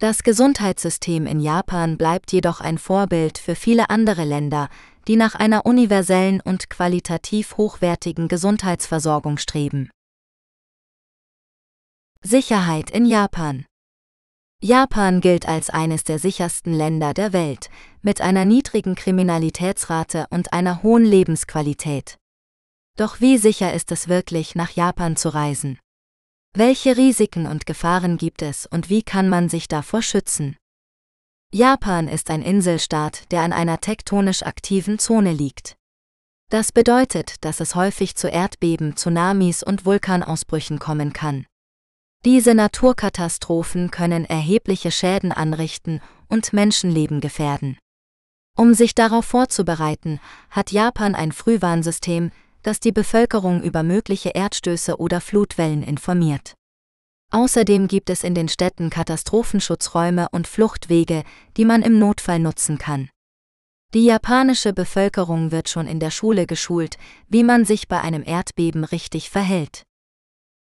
[0.00, 4.68] Das Gesundheitssystem in Japan bleibt jedoch ein Vorbild für viele andere Länder,
[5.06, 9.90] die nach einer universellen und qualitativ hochwertigen Gesundheitsversorgung streben.
[12.24, 13.66] Sicherheit in Japan
[14.62, 17.68] Japan gilt als eines der sichersten Länder der Welt,
[18.00, 22.18] mit einer niedrigen Kriminalitätsrate und einer hohen Lebensqualität.
[22.96, 25.80] Doch wie sicher ist es wirklich, nach Japan zu reisen?
[26.54, 30.56] Welche Risiken und Gefahren gibt es und wie kann man sich davor schützen?
[31.52, 35.74] Japan ist ein Inselstaat, der an einer tektonisch aktiven Zone liegt.
[36.50, 41.46] Das bedeutet, dass es häufig zu Erdbeben, Tsunamis und Vulkanausbrüchen kommen kann.
[42.24, 47.78] Diese Naturkatastrophen können erhebliche Schäden anrichten und Menschenleben gefährden.
[48.56, 52.30] Um sich darauf vorzubereiten, hat Japan ein Frühwarnsystem,
[52.62, 56.54] das die Bevölkerung über mögliche Erdstöße oder Flutwellen informiert.
[57.32, 61.24] Außerdem gibt es in den Städten Katastrophenschutzräume und Fluchtwege,
[61.56, 63.08] die man im Notfall nutzen kann.
[63.94, 66.98] Die japanische Bevölkerung wird schon in der Schule geschult,
[67.28, 69.82] wie man sich bei einem Erdbeben richtig verhält.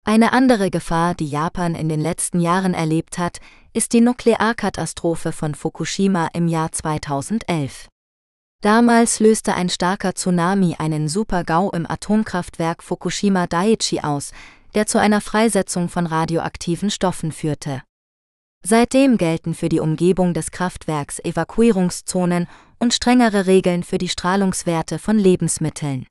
[0.08, 3.40] Eine andere Gefahr, die Japan in den letzten Jahren erlebt hat,
[3.72, 7.88] ist die Nuklearkatastrophe von Fukushima im Jahr 2011.
[8.62, 14.30] Damals löste ein starker Tsunami einen Super-GAU im Atomkraftwerk Fukushima Daiichi aus,
[14.76, 17.82] der zu einer Freisetzung von radioaktiven Stoffen führte.
[18.64, 22.46] Seitdem gelten für die Umgebung des Kraftwerks Evakuierungszonen
[22.78, 26.06] und strengere Regeln für die Strahlungswerte von Lebensmitteln.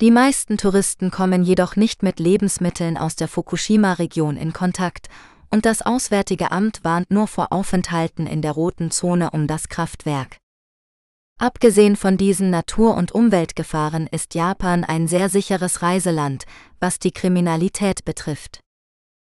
[0.00, 5.08] Die meisten Touristen kommen jedoch nicht mit Lebensmitteln aus der Fukushima-Region in Kontakt,
[5.50, 10.38] und das Auswärtige Amt warnt nur vor Aufenthalten in der roten Zone um das Kraftwerk.
[11.38, 16.44] Abgesehen von diesen Natur- und Umweltgefahren ist Japan ein sehr sicheres Reiseland,
[16.78, 18.60] was die Kriminalität betrifft.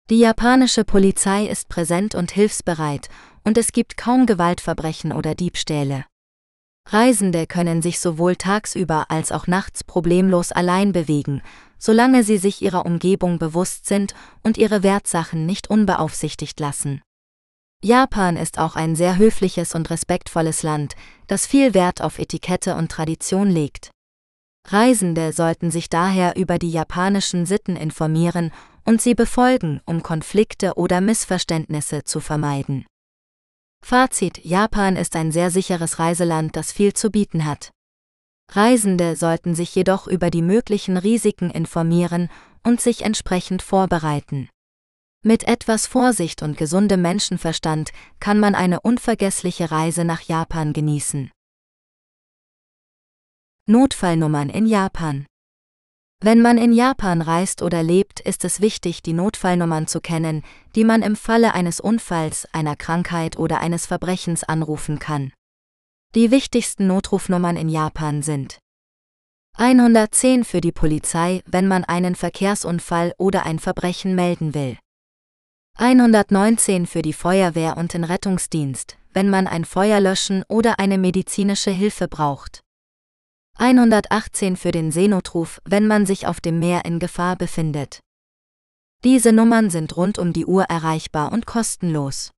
[0.09, 3.09] Die japanische Polizei ist präsent und hilfsbereit,
[3.43, 6.05] und es gibt kaum Gewaltverbrechen oder Diebstähle.
[6.87, 11.43] Reisende können sich sowohl tagsüber als auch nachts problemlos allein bewegen,
[11.79, 17.01] solange sie sich ihrer Umgebung bewusst sind und ihre Wertsachen nicht unbeaufsichtigt lassen.
[17.83, 20.97] Japan ist auch ein sehr höfliches und respektvolles Land,
[21.29, 23.91] das viel Wert auf Etikette und Tradition legt.
[24.69, 28.53] Reisende sollten sich daher über die japanischen Sitten informieren
[28.85, 32.85] und sie befolgen, um Konflikte oder Missverständnisse zu vermeiden.
[33.85, 37.71] Fazit Japan ist ein sehr sicheres Reiseland, das viel zu bieten hat.
[38.53, 42.29] Reisende sollten sich jedoch über die möglichen Risiken informieren
[42.65, 44.49] und sich entsprechend vorbereiten.
[45.23, 51.31] Mit etwas Vorsicht und gesundem Menschenverstand kann man eine unvergessliche Reise nach Japan genießen.
[53.67, 55.27] Notfallnummern in Japan
[56.23, 60.43] wenn man in Japan reist oder lebt, ist es wichtig, die Notfallnummern zu kennen,
[60.75, 65.33] die man im Falle eines Unfalls, einer Krankheit oder eines Verbrechens anrufen kann.
[66.15, 68.59] Die wichtigsten Notrufnummern in Japan sind
[69.57, 74.79] 110 für die Polizei, wenn man einen Verkehrsunfall oder ein Verbrechen melden will.
[75.79, 81.71] 119 für die Feuerwehr und den Rettungsdienst, wenn man ein Feuer löschen oder eine medizinische
[81.71, 82.61] Hilfe braucht.
[83.61, 88.01] 118 für den Seenotruf, wenn man sich auf dem Meer in Gefahr befindet.
[89.05, 92.31] Diese Nummern sind rund um die Uhr erreichbar und kostenlos.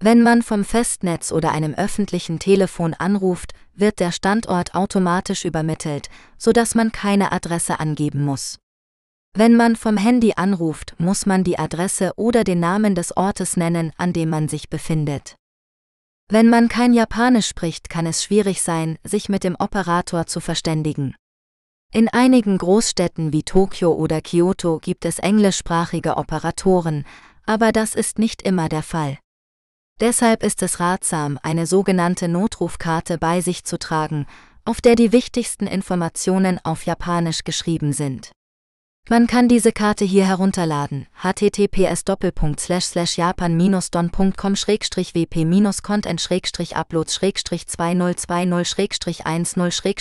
[0.00, 6.76] Wenn man vom Festnetz oder einem öffentlichen Telefon anruft, wird der Standort automatisch übermittelt, sodass
[6.76, 8.60] man keine Adresse angeben muss.
[9.36, 13.90] Wenn man vom Handy anruft, muss man die Adresse oder den Namen des Ortes nennen,
[13.96, 15.34] an dem man sich befindet.
[16.30, 21.14] Wenn man kein Japanisch spricht, kann es schwierig sein, sich mit dem Operator zu verständigen.
[21.92, 27.04] In einigen Großstädten wie Tokio oder Kyoto gibt es englischsprachige Operatoren,
[27.46, 29.18] aber das ist nicht immer der Fall.
[30.00, 34.26] Deshalb ist es ratsam, eine sogenannte Notrufkarte bei sich zu tragen,
[34.64, 38.32] auf der die wichtigsten Informationen auf Japanisch geschrieben sind.
[39.10, 41.06] Man kann diese Karte hier herunterladen.
[41.22, 42.04] https
[43.16, 43.56] japan
[43.90, 46.30] doncom wp content
[46.74, 49.22] uploads 2020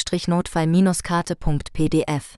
[0.05, 2.35] 10 notfall karte.pdf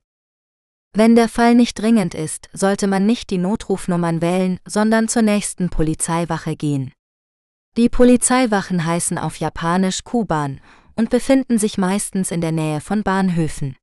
[0.93, 5.69] Wenn der Fall nicht dringend ist, sollte man nicht die Notrufnummern wählen, sondern zur nächsten
[5.69, 6.93] Polizeiwache gehen.
[7.77, 10.61] Die Polizeiwachen heißen auf Japanisch Kuban
[10.95, 13.75] und befinden sich meistens in der Nähe von Bahnhöfen.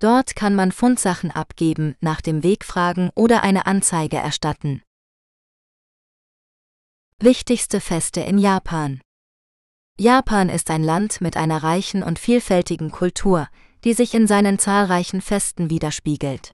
[0.00, 4.82] Dort kann man Fundsachen abgeben, nach dem Weg fragen oder eine Anzeige erstatten.
[7.18, 9.00] Wichtigste Feste in Japan
[9.98, 13.48] Japan ist ein Land mit einer reichen und vielfältigen Kultur,
[13.82, 16.52] die sich in seinen zahlreichen Festen widerspiegelt.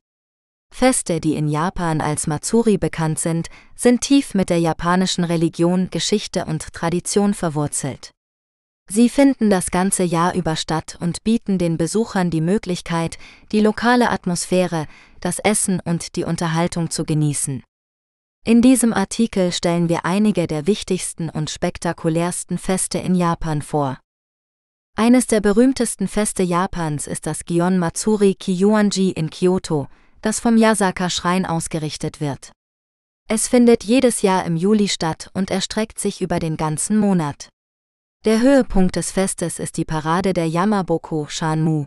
[0.74, 6.46] Feste, die in Japan als Matsuri bekannt sind, sind tief mit der japanischen Religion, Geschichte
[6.46, 8.10] und Tradition verwurzelt.
[8.90, 13.18] Sie finden das ganze Jahr über statt und bieten den Besuchern die Möglichkeit,
[13.50, 14.86] die lokale Atmosphäre,
[15.20, 17.62] das Essen und die Unterhaltung zu genießen.
[18.46, 23.98] In diesem Artikel stellen wir einige der wichtigsten und spektakulärsten Feste in Japan vor.
[24.96, 29.88] Eines der berühmtesten Feste Japans ist das Gion Matsuri Kiyuanji in Kyoto,
[30.20, 32.52] das vom Yasaka-Schrein ausgerichtet wird.
[33.28, 37.48] Es findet jedes Jahr im Juli statt und erstreckt sich über den ganzen Monat.
[38.24, 41.84] Der Höhepunkt des Festes ist die Parade der Yamaboko Shanmu,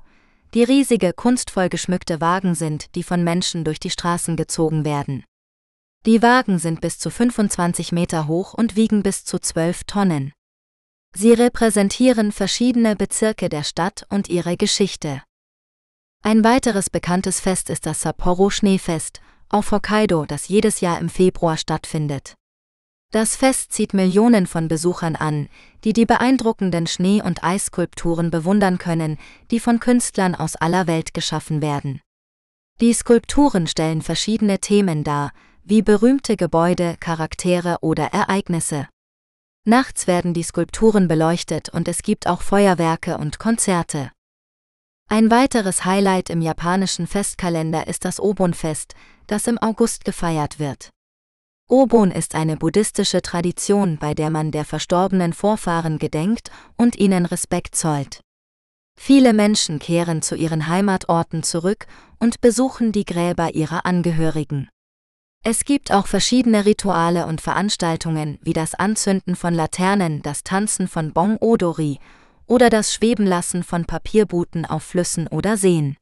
[0.53, 5.23] die riesige kunstvoll geschmückte Wagen sind, die von Menschen durch die Straßen gezogen werden.
[6.05, 10.31] Die Wagen sind bis zu 25 Meter hoch und wiegen bis zu 12 Tonnen.
[11.15, 15.23] Sie repräsentieren verschiedene Bezirke der Stadt und ihre Geschichte.
[16.23, 21.57] Ein weiteres bekanntes Fest ist das Sapporo Schneefest auf Hokkaido, das jedes Jahr im Februar
[21.57, 22.35] stattfindet.
[23.11, 25.47] Das Fest zieht Millionen von Besuchern an,
[25.85, 29.17] die die beeindruckenden Schnee- und Eisskulpturen bewundern können,
[29.49, 32.01] die von Künstlern aus aller Welt geschaffen werden.
[32.81, 35.31] Die Skulpturen stellen verschiedene Themen dar,
[35.63, 38.87] wie berühmte Gebäude, Charaktere oder Ereignisse.
[39.65, 44.11] Nachts werden die Skulpturen beleuchtet und es gibt auch Feuerwerke und Konzerte.
[45.09, 48.95] Ein weiteres Highlight im japanischen Festkalender ist das Obon-Fest,
[49.27, 50.89] das im August gefeiert wird.
[51.69, 57.75] Obon ist eine buddhistische Tradition, bei der man der verstorbenen Vorfahren gedenkt und ihnen Respekt
[57.75, 58.21] zollt.
[58.97, 61.85] Viele Menschen kehren zu ihren Heimatorten zurück
[62.19, 64.69] und besuchen die Gräber ihrer Angehörigen.
[65.43, 71.11] Es gibt auch verschiedene Rituale und Veranstaltungen wie das Anzünden von Laternen, das Tanzen von
[71.11, 71.99] Bong Odori
[72.45, 75.97] oder das Schwebenlassen von Papierbooten auf Flüssen oder Seen.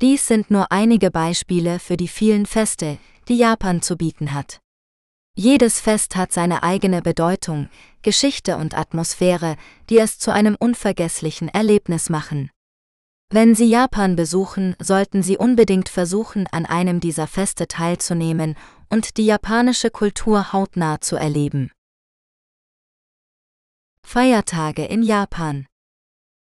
[0.00, 2.98] Dies sind nur einige Beispiele für die vielen Feste,
[3.32, 4.60] die Japan zu bieten hat.
[5.34, 7.70] Jedes Fest hat seine eigene Bedeutung,
[8.02, 9.56] Geschichte und Atmosphäre,
[9.88, 12.50] die es zu einem unvergesslichen Erlebnis machen.
[13.30, 18.54] Wenn Sie Japan besuchen, sollten Sie unbedingt versuchen, an einem dieser Feste teilzunehmen
[18.90, 21.70] und die japanische Kultur hautnah zu erleben.
[24.04, 25.66] Feiertage in Japan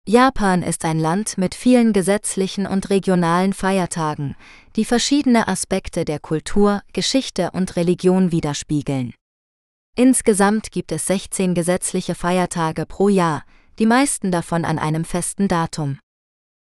[0.08, 4.34] Japan ist ein Land mit vielen gesetzlichen und regionalen Feiertagen,
[4.74, 9.14] die verschiedene Aspekte der Kultur, Geschichte und Religion widerspiegeln.
[9.94, 13.44] Insgesamt gibt es 16 gesetzliche Feiertage pro Jahr,
[13.78, 16.00] die meisten davon an einem festen Datum.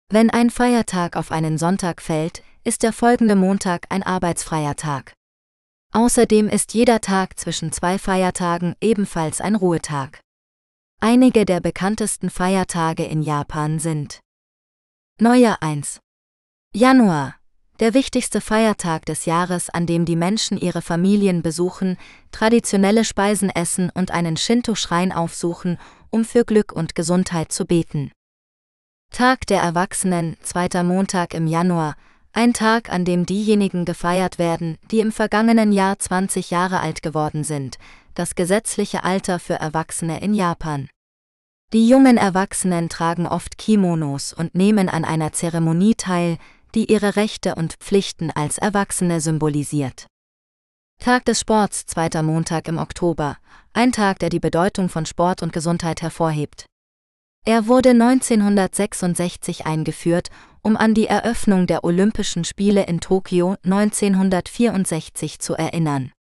[0.09, 5.13] Wenn ein Feiertag auf einen Sonntag fällt, ist der folgende Montag ein arbeitsfreier Tag.
[5.93, 10.21] Außerdem ist jeder Tag zwischen zwei Feiertagen ebenfalls ein Ruhetag.
[10.99, 14.19] Einige der bekanntesten Feiertage in Japan sind
[15.21, 15.99] Neujahr 1.
[16.73, 17.35] Januar,
[17.79, 21.97] der wichtigste Feiertag des Jahres, an dem die Menschen ihre Familien besuchen,
[22.31, 25.77] traditionelle Speisen essen und einen Shinto-Schrein aufsuchen,
[26.09, 28.11] um für Glück und Gesundheit zu beten.
[29.13, 31.95] Tag der Erwachsenen, zweiter Montag im Januar,
[32.33, 37.43] ein Tag, an dem diejenigen gefeiert werden, die im vergangenen Jahr 20 Jahre alt geworden
[37.43, 37.77] sind,
[38.18, 40.89] das gesetzliche Alter für Erwachsene in Japan.
[41.74, 46.38] Die jungen Erwachsenen tragen oft Kimonos und nehmen an einer Zeremonie teil,
[46.74, 50.07] die ihre Rechte und Pflichten als Erwachsene symbolisiert.
[50.99, 53.38] Tag des Sports, zweiter Montag im Oktober,
[53.74, 56.65] ein Tag, der die Bedeutung von Sport und Gesundheit hervorhebt.
[57.45, 60.30] Er wurde 1966 eingeführt,
[60.61, 66.11] um an die Eröffnung der Olympischen Spiele in Tokio 1964 zu erinnern.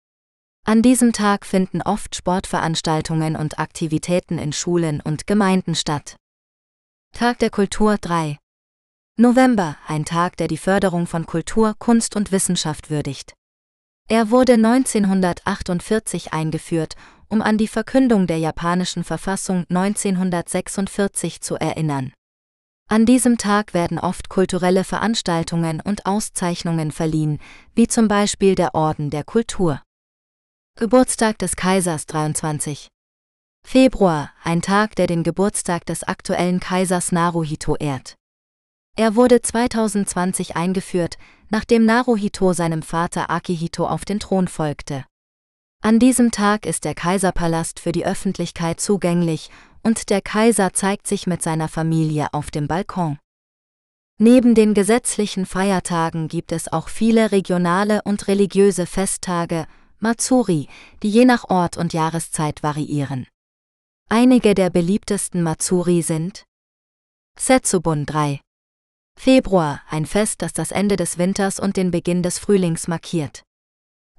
[0.68, 6.16] An diesem Tag finden oft Sportveranstaltungen und Aktivitäten in Schulen und Gemeinden statt.
[7.14, 8.36] Tag der Kultur 3.
[9.16, 13.34] November, ein Tag, der die Förderung von Kultur, Kunst und Wissenschaft würdigt.
[14.08, 16.96] Er wurde 1948 eingeführt,
[17.28, 22.12] um an die Verkündung der japanischen Verfassung 1946 zu erinnern.
[22.88, 27.38] An diesem Tag werden oft kulturelle Veranstaltungen und Auszeichnungen verliehen,
[27.76, 29.80] wie zum Beispiel der Orden der Kultur.
[30.78, 32.88] Geburtstag des Kaisers 23.
[33.66, 38.16] Februar, ein Tag, der den Geburtstag des aktuellen Kaisers Naruhito ehrt.
[38.94, 41.16] Er wurde 2020 eingeführt,
[41.48, 45.06] nachdem Naruhito seinem Vater Akihito auf den Thron folgte.
[45.82, 49.48] An diesem Tag ist der Kaiserpalast für die Öffentlichkeit zugänglich
[49.82, 53.18] und der Kaiser zeigt sich mit seiner Familie auf dem Balkon.
[54.18, 59.66] Neben den gesetzlichen Feiertagen gibt es auch viele regionale und religiöse Festtage,
[59.98, 60.68] Matsuri,
[61.02, 63.26] die je nach Ort und Jahreszeit variieren.
[64.08, 66.44] Einige der beliebtesten Matsuri sind
[67.38, 68.40] Setsubun 3.
[69.18, 73.42] Februar, ein Fest, das das Ende des Winters und den Beginn des Frühlings markiert.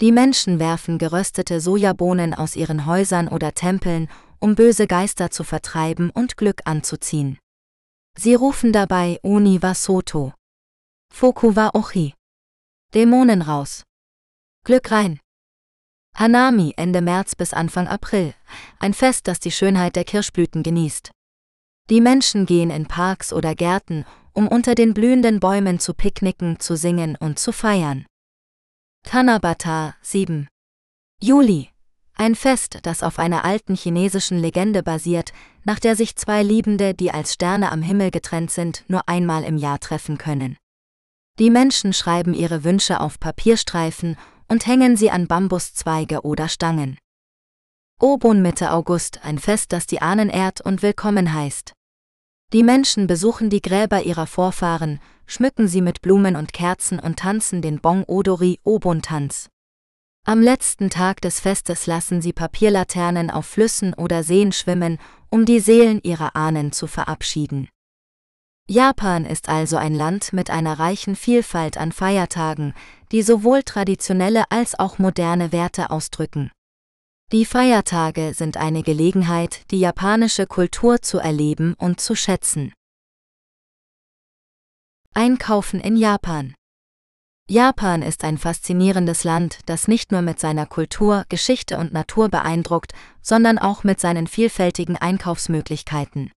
[0.01, 4.09] Die Menschen werfen geröstete Sojabohnen aus ihren Häusern oder Tempeln,
[4.39, 7.39] um böse Geister zu vertreiben und Glück anzuziehen.
[8.17, 10.33] Sie rufen dabei Oni wa Soto.
[11.13, 12.13] Foku wa Ochi.
[12.93, 13.83] Dämonen raus.
[14.63, 15.19] Glück rein.
[16.19, 18.33] Hanami Ende März bis Anfang April,
[18.79, 21.11] ein Fest, das die Schönheit der Kirschblüten genießt.
[21.91, 24.03] Die Menschen gehen in Parks oder Gärten,
[24.33, 28.07] um unter den blühenden Bäumen zu picknicken, zu singen und zu feiern.
[29.03, 30.47] Tanabata 7.
[31.21, 31.69] Juli.
[32.15, 35.33] Ein Fest, das auf einer alten chinesischen Legende basiert,
[35.65, 39.57] nach der sich zwei Liebende, die als Sterne am Himmel getrennt sind, nur einmal im
[39.57, 40.57] Jahr treffen können.
[41.37, 46.97] Die Menschen schreiben ihre Wünsche auf Papierstreifen und hängen sie an Bambuszweige oder Stangen.
[47.99, 51.73] Obon Mitte August, ein Fest, das die Ahnen ehrt und willkommen heißt.
[52.53, 57.61] Die Menschen besuchen die Gräber ihrer Vorfahren, schmücken sie mit Blumen und Kerzen und tanzen
[57.61, 59.49] den Bong Odori Obon-Tanz.
[60.25, 64.97] Am letzten Tag des Festes lassen sie Papierlaternen auf Flüssen oder Seen schwimmen,
[65.29, 67.67] um die Seelen ihrer Ahnen zu verabschieden.
[68.69, 72.73] Japan ist also ein Land mit einer reichen Vielfalt an Feiertagen,
[73.11, 76.51] die sowohl traditionelle als auch moderne Werte ausdrücken.
[77.31, 82.73] Die Feiertage sind eine Gelegenheit, die japanische Kultur zu erleben und zu schätzen.
[85.13, 86.53] Einkaufen in Japan
[87.49, 92.93] Japan ist ein faszinierendes Land, das nicht nur mit seiner Kultur, Geschichte und Natur beeindruckt,
[93.21, 96.31] sondern auch mit seinen vielfältigen Einkaufsmöglichkeiten.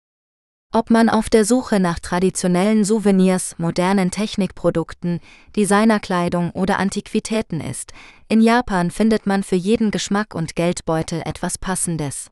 [0.71, 5.19] Ob man auf der Suche nach traditionellen Souvenirs, modernen Technikprodukten,
[5.55, 7.91] Designerkleidung oder Antiquitäten ist,
[8.27, 12.29] in Japan findet man für jeden Geschmack und Geldbeutel etwas Passendes.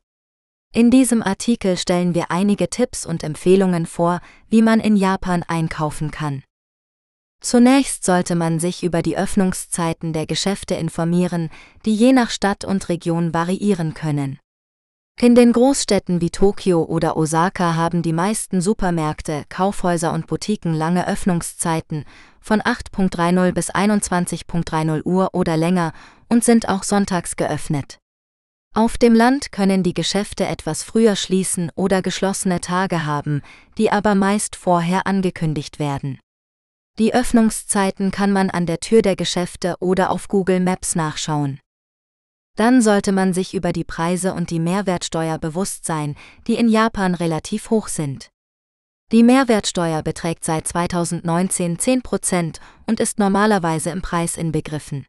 [0.72, 6.12] In diesem Artikel stellen wir einige Tipps und Empfehlungen vor, wie man in Japan einkaufen
[6.12, 6.44] kann.
[7.40, 11.50] Zunächst sollte man sich über die Öffnungszeiten der Geschäfte informieren,
[11.84, 14.38] die je nach Stadt und Region variieren können.
[15.20, 21.08] In den Großstädten wie Tokio oder Osaka haben die meisten Supermärkte, Kaufhäuser und Boutiquen lange
[21.08, 22.04] Öffnungszeiten
[22.40, 25.92] von 8.30 bis 21.30 Uhr oder länger
[26.28, 27.98] und sind auch sonntags geöffnet.
[28.76, 33.42] Auf dem Land können die Geschäfte etwas früher schließen oder geschlossene Tage haben,
[33.76, 36.20] die aber meist vorher angekündigt werden.
[37.00, 41.58] Die Öffnungszeiten kann man an der Tür der Geschäfte oder auf Google Maps nachschauen.
[42.58, 46.16] Dann sollte man sich über die Preise und die Mehrwertsteuer bewusst sein,
[46.48, 48.30] die in Japan relativ hoch sind.
[49.12, 55.06] Die Mehrwertsteuer beträgt seit 2019 10% und ist normalerweise im Preis inbegriffen.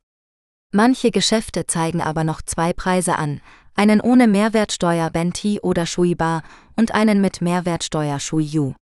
[0.71, 3.41] Manche Geschäfte zeigen aber noch zwei Preise an,
[3.73, 6.43] einen ohne Mehrwertsteuer Benti oder Shuiba
[6.75, 8.75] und einen mit Mehrwertsteuer Shuiyu.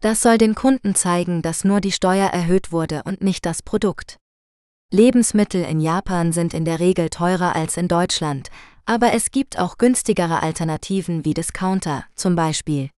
[0.00, 4.18] Das soll den Kunden zeigen, dass nur die Steuer erhöht wurde und nicht das Produkt.
[4.90, 8.48] Lebensmittel in Japan sind in der Regel teurer als in Deutschland,
[8.86, 12.88] aber es gibt auch günstigere Alternativen wie Discounter, zum Beispiel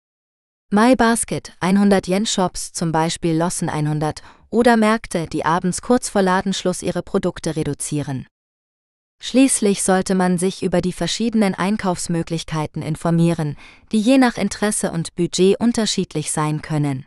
[0.72, 6.22] My Basket 100 Yen Shops, zum Beispiel Lossen 100, oder Märkte, die abends kurz vor
[6.22, 8.28] Ladenschluss ihre Produkte reduzieren.
[9.20, 13.56] Schließlich sollte man sich über die verschiedenen Einkaufsmöglichkeiten informieren,
[13.90, 17.04] die je nach Interesse und Budget unterschiedlich sein können.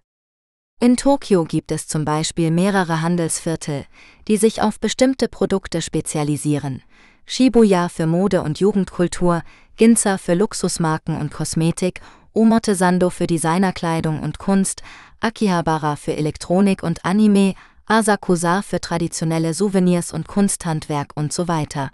[0.83, 3.85] In Tokio gibt es zum Beispiel mehrere Handelsviertel,
[4.27, 6.83] die sich auf bestimmte Produkte spezialisieren.
[7.25, 9.43] Shibuya für Mode und Jugendkultur,
[9.77, 12.01] Ginza für Luxusmarken und Kosmetik,
[12.33, 14.83] Omotesando für Designerkleidung und Kunst,
[15.21, 17.53] Akihabara für Elektronik und Anime,
[17.85, 21.91] Asakusa für traditionelle Souvenirs und Kunsthandwerk und so weiter.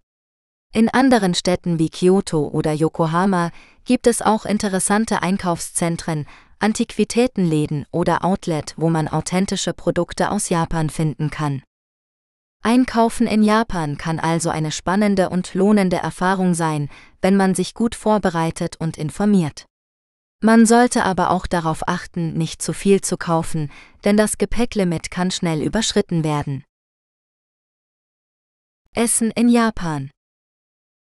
[0.73, 3.51] In anderen Städten wie Kyoto oder Yokohama
[3.85, 6.25] gibt es auch interessante Einkaufszentren,
[6.59, 11.63] Antiquitätenläden oder Outlet, wo man authentische Produkte aus Japan finden kann.
[12.61, 16.89] Einkaufen in Japan kann also eine spannende und lohnende Erfahrung sein,
[17.21, 19.65] wenn man sich gut vorbereitet und informiert.
[20.41, 23.71] Man sollte aber auch darauf achten, nicht zu viel zu kaufen,
[24.03, 26.65] denn das Gepäcklimit kann schnell überschritten werden.
[28.93, 30.11] Essen in Japan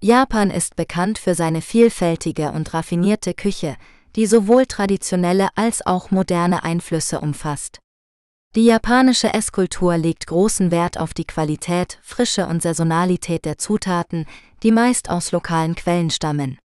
[0.03, 3.77] Japan ist bekannt für seine vielfältige und raffinierte Küche,
[4.17, 7.79] die sowohl traditionelle als auch moderne Einflüsse umfasst.
[8.55, 14.27] Die japanische Esskultur legt großen Wert auf die Qualität, Frische und Saisonalität der Zutaten,
[14.63, 16.59] die meist aus lokalen Quellen stammen.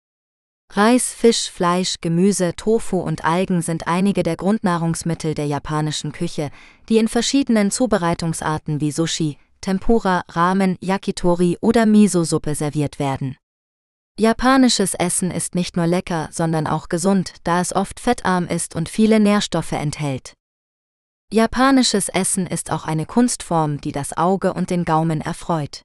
[0.72, 6.50] Reis, Fisch, Fleisch, Gemüse, Tofu und Algen sind einige der Grundnahrungsmittel der japanischen Küche,
[6.90, 13.38] die in verschiedenen Zubereitungsarten wie Sushi, Tempura, Ramen, Yakitori oder Miso-Suppe serviert werden.
[14.18, 18.88] Japanisches Essen ist nicht nur lecker, sondern auch gesund, da es oft fettarm ist und
[18.88, 20.36] viele Nährstoffe enthält.
[21.34, 25.82] Japanisches Essen ist auch eine Kunstform, die das Auge und den Gaumen erfreut.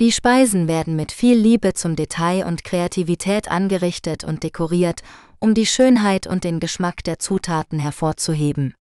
[0.00, 5.02] Die Speisen werden mit viel Liebe zum Detail und Kreativität angerichtet und dekoriert,
[5.38, 8.74] um die Schönheit und den Geschmack der Zutaten hervorzuheben.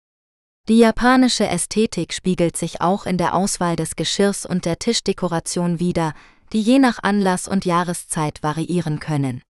[0.69, 6.15] Die japanische Ästhetik spiegelt sich auch in der Auswahl des Geschirrs und der Tischdekoration wider,
[6.53, 9.43] die je nach Anlass und Jahreszeit variieren können.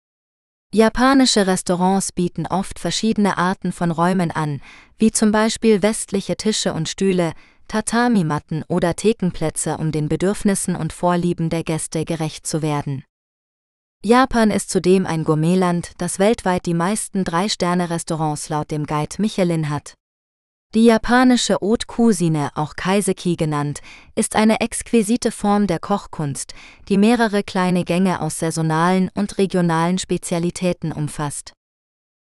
[0.72, 4.60] Japanische Restaurants bieten oft verschiedene Arten von Räumen an,
[4.98, 7.32] wie zum Beispiel westliche Tische und Stühle,
[7.66, 13.04] Tatami-Matten oder Thekenplätze, um den Bedürfnissen und Vorlieben der Gäste gerecht zu werden.
[14.02, 19.94] Japan ist zudem ein Gourmetland, das weltweit die meisten Drei-Sterne-Restaurants laut dem Guide Michelin hat.
[20.72, 23.80] Die japanische Haute Cuisine, auch Kaiseki genannt,
[24.14, 26.54] ist eine exquisite Form der Kochkunst,
[26.88, 31.54] die mehrere kleine Gänge aus saisonalen und regionalen Spezialitäten umfasst.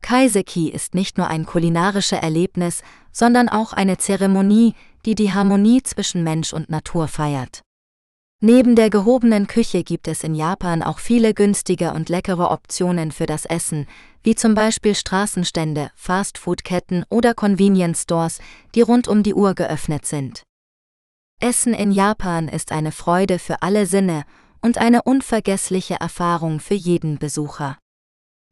[0.03, 4.75] Kaiseki ist nicht nur ein kulinarisches Erlebnis, sondern auch eine Zeremonie,
[5.07, 7.63] die die Harmonie zwischen Mensch und Natur feiert.
[8.43, 13.25] Neben der gehobenen Küche gibt es in Japan auch viele günstige und leckere Optionen für
[13.25, 13.87] das Essen,
[14.25, 18.41] wie zum Beispiel Straßenstände, Fastfood-Ketten oder Convenience Stores,
[18.75, 20.43] die rund um die Uhr geöffnet sind.
[21.41, 24.25] Essen in Japan ist eine Freude für alle Sinne
[24.63, 27.79] und eine unvergessliche Erfahrung für jeden Besucher.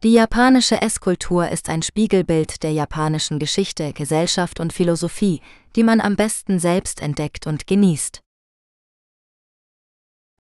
[0.03, 5.41] Die japanische Esskultur ist ein Spiegelbild der japanischen Geschichte, Gesellschaft und Philosophie,
[5.75, 8.21] die man am besten selbst entdeckt und genießt.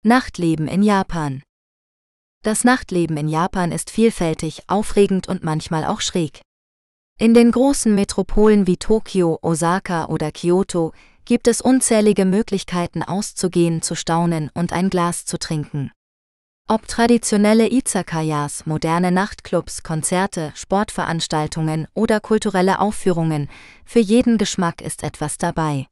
[0.04, 1.44] Nachtleben in Japan
[2.44, 6.42] Das Nachtleben in Japan ist vielfältig, aufregend und manchmal auch schräg.
[7.20, 10.92] In den großen Metropolen wie Tokio, Osaka oder Kyoto
[11.24, 15.92] gibt es unzählige Möglichkeiten auszugehen, zu staunen und ein Glas zu trinken.
[16.68, 23.50] Ob traditionelle Izakayas, moderne Nachtclubs, Konzerte, Sportveranstaltungen oder kulturelle Aufführungen,
[23.86, 25.91] für jeden Geschmack ist etwas dabei.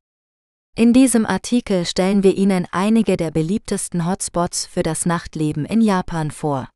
[0.75, 6.31] In diesem Artikel stellen wir Ihnen einige der beliebtesten Hotspots für das Nachtleben in Japan
[6.31, 6.69] vor.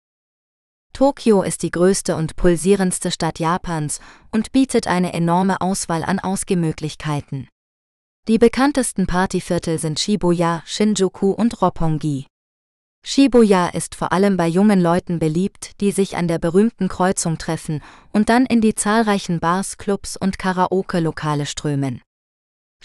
[0.93, 3.99] Tokio ist die größte und pulsierendste Stadt Japans
[4.31, 7.47] und bietet eine enorme Auswahl an Ausgehmöglichkeiten.
[8.27, 12.27] Die bekanntesten Partyviertel sind Shibuya, Shinjuku und Roppongi.
[13.05, 17.81] Shibuya ist vor allem bei jungen Leuten beliebt, die sich an der berühmten Kreuzung treffen
[18.11, 22.01] und dann in die zahlreichen Bars, Clubs und Karaoke-Lokale strömen.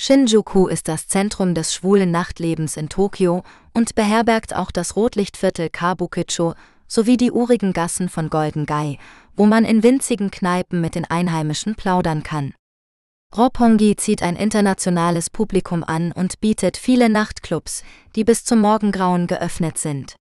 [0.01, 3.43] Shinjuku ist das Zentrum des schwulen Nachtlebens in Tokio
[3.75, 6.55] und beherbergt auch das Rotlichtviertel Kabukicho
[6.87, 9.01] sowie die urigen Gassen von Golden Gai,
[9.35, 12.55] wo man in winzigen Kneipen mit den Einheimischen plaudern kann.
[13.37, 17.83] Roppongi zieht ein internationales Publikum an und bietet viele Nachtclubs,
[18.15, 20.15] die bis zum Morgengrauen geöffnet sind.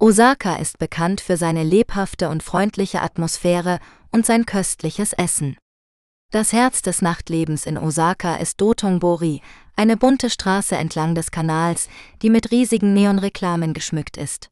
[0.00, 3.78] Osaka ist bekannt für seine lebhafte und freundliche Atmosphäre
[4.10, 5.56] und sein köstliches Essen.
[6.32, 9.42] Das Herz des Nachtlebens in Osaka ist Dotonbori,
[9.76, 11.90] eine bunte Straße entlang des Kanals,
[12.22, 14.48] die mit riesigen Neonreklamen geschmückt ist.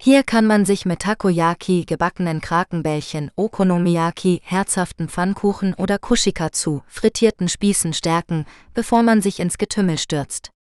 [0.00, 7.92] Hier kann man sich mit Takoyaki, gebackenen Krakenbällchen, Okonomiyaki, herzhaften Pfannkuchen oder Kushikatsu, frittierten Spießen
[7.92, 10.52] stärken, bevor man sich ins Getümmel stürzt.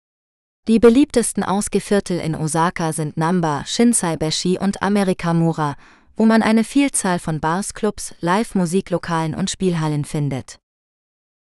[0.66, 5.76] Die beliebtesten Ausgeviertel in Osaka sind Namba, Shinsaibashi und Amerikamura,
[6.16, 10.58] wo man eine Vielzahl von Bars, Clubs, Live-Musiklokalen und Spielhallen findet.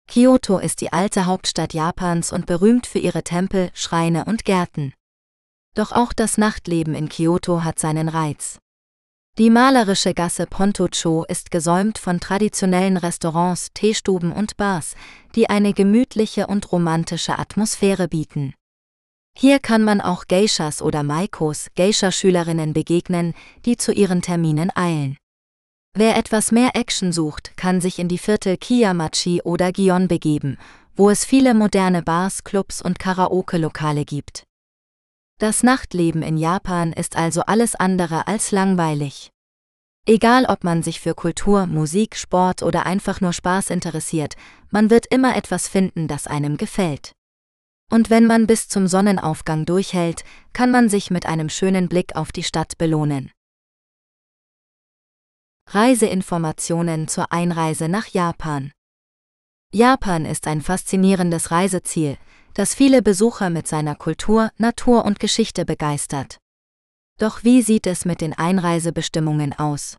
[0.08, 4.94] Kyoto ist die alte Hauptstadt Japans und berühmt für ihre Tempel, Schreine und Gärten.
[5.74, 8.58] Doch auch das Nachtleben in Kyoto hat seinen Reiz.
[9.38, 14.96] Die malerische Gasse Pontocho ist gesäumt von traditionellen Restaurants, Teestuben und Bars,
[15.36, 18.54] die eine gemütliche und romantische Atmosphäre bieten.
[19.40, 23.34] Hier kann man auch Geishas oder Maikos, Geisha-Schülerinnen begegnen,
[23.64, 25.16] die zu ihren Terminen eilen.
[25.94, 30.58] Wer etwas mehr Action sucht, kann sich in die Viertel Kiyamachi oder Gion begeben,
[30.96, 34.42] wo es viele moderne Bars, Clubs und Karaoke-Lokale gibt.
[35.38, 39.30] Das Nachtleben in Japan ist also alles andere als langweilig.
[40.04, 44.34] Egal ob man sich für Kultur, Musik, Sport oder einfach nur Spaß interessiert,
[44.70, 47.12] man wird immer etwas finden, das einem gefällt.
[47.90, 52.32] Und wenn man bis zum Sonnenaufgang durchhält, kann man sich mit einem schönen Blick auf
[52.32, 53.30] die Stadt belohnen.
[55.70, 58.72] Reiseinformationen zur Einreise nach Japan.
[59.72, 62.16] Japan ist ein faszinierendes Reiseziel,
[62.54, 66.38] das viele Besucher mit seiner Kultur, Natur und Geschichte begeistert.
[67.18, 69.96] Doch wie sieht es mit den Einreisebestimmungen aus?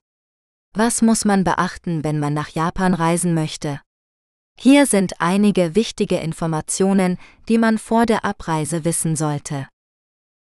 [0.73, 3.79] Was muss man beachten, wenn man nach Japan reisen möchte?
[4.61, 7.17] Hier sind einige wichtige Informationen,
[7.47, 9.69] die man vor der Abreise wissen sollte.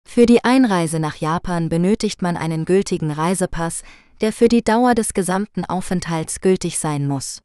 [0.09, 3.85] Für die Einreise nach Japan benötigt man einen gültigen Reisepass,
[4.21, 7.43] der für die Dauer des gesamten Aufenthalts gültig sein muss.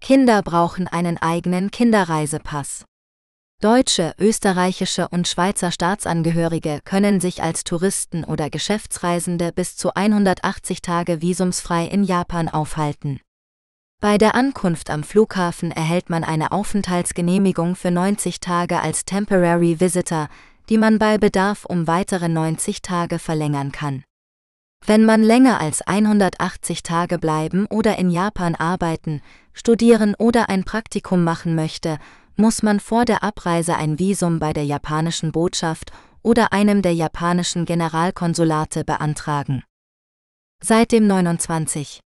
[0.00, 2.84] Kinder brauchen einen eigenen Kinderreisepass.
[3.60, 11.22] Deutsche, österreichische und Schweizer Staatsangehörige können sich als Touristen oder Geschäftsreisende bis zu 180 Tage
[11.22, 13.20] visumsfrei in Japan aufhalten.
[14.02, 20.28] Bei der Ankunft am Flughafen erhält man eine Aufenthaltsgenehmigung für 90 Tage als Temporary Visitor,
[20.68, 24.02] die man bei Bedarf um weitere 90 Tage verlängern kann.
[24.84, 29.22] Wenn man länger als 180 Tage bleiben oder in Japan arbeiten,
[29.52, 31.98] studieren oder ein Praktikum machen möchte,
[32.34, 35.92] muss man vor der Abreise ein Visum bei der japanischen Botschaft
[36.22, 39.62] oder einem der japanischen Generalkonsulate beantragen.
[40.60, 42.00] Seit dem 29.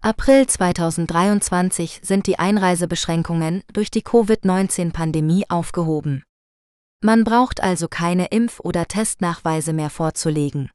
[0.00, 6.22] April 2023 sind die Einreisebeschränkungen durch die Covid-19-Pandemie aufgehoben.
[7.02, 10.70] Man braucht also keine Impf- oder Testnachweise mehr vorzulegen.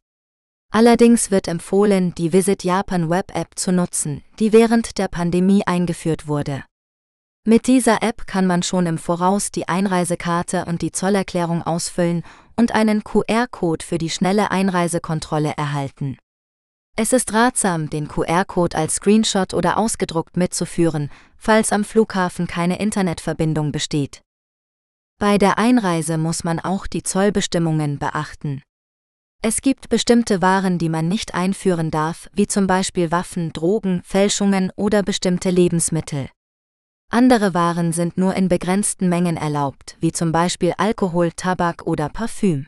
[0.71, 6.27] Allerdings wird empfohlen, die Visit Japan Web App zu nutzen, die während der Pandemie eingeführt
[6.27, 6.65] wurde.
[7.45, 12.23] Mit dieser App kann man schon im Voraus die Einreisekarte und die Zollerklärung ausfüllen
[12.57, 16.17] und einen QR-Code für die schnelle Einreisekontrolle erhalten.
[16.95, 23.71] Es ist ratsam, den QR-Code als Screenshot oder ausgedruckt mitzuführen, falls am Flughafen keine Internetverbindung
[23.71, 24.21] besteht.
[25.19, 28.61] Bei der Einreise muss man auch die Zollbestimmungen beachten.
[29.41, 34.71] Es gibt bestimmte Waren, die man nicht einführen darf, wie zum Beispiel Waffen, Drogen, Fälschungen
[34.75, 36.29] oder bestimmte Lebensmittel.
[37.09, 42.67] Andere Waren sind nur in begrenzten Mengen erlaubt, wie zum Beispiel Alkohol, Tabak oder Parfüm.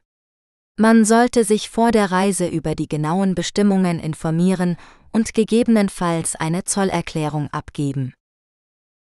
[0.78, 4.76] Man sollte sich vor der Reise über die genauen Bestimmungen informieren
[5.14, 8.14] und gegebenenfalls eine Zollerklärung abgeben.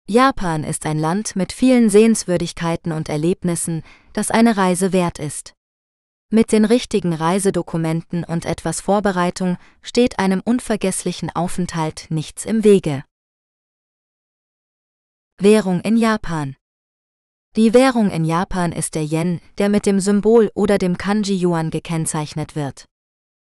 [0.06, 3.82] Japan ist ein Land mit vielen Sehenswürdigkeiten und Erlebnissen,
[4.12, 5.54] das eine Reise wert ist.
[6.28, 13.04] Mit den richtigen Reisedokumenten und etwas Vorbereitung steht einem unvergesslichen Aufenthalt nichts im Wege.
[15.38, 16.54] Währung in Japan
[17.54, 21.68] Die Währung in Japan ist der Yen, der mit dem Symbol oder dem Kanji Yuan
[21.68, 22.86] gekennzeichnet wird.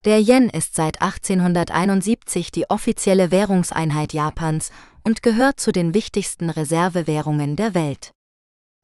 [0.04, 4.72] Der Yen ist seit 1871 die offizielle Währungseinheit Japans
[5.04, 8.10] und gehört zu den wichtigsten Reservewährungen der Welt.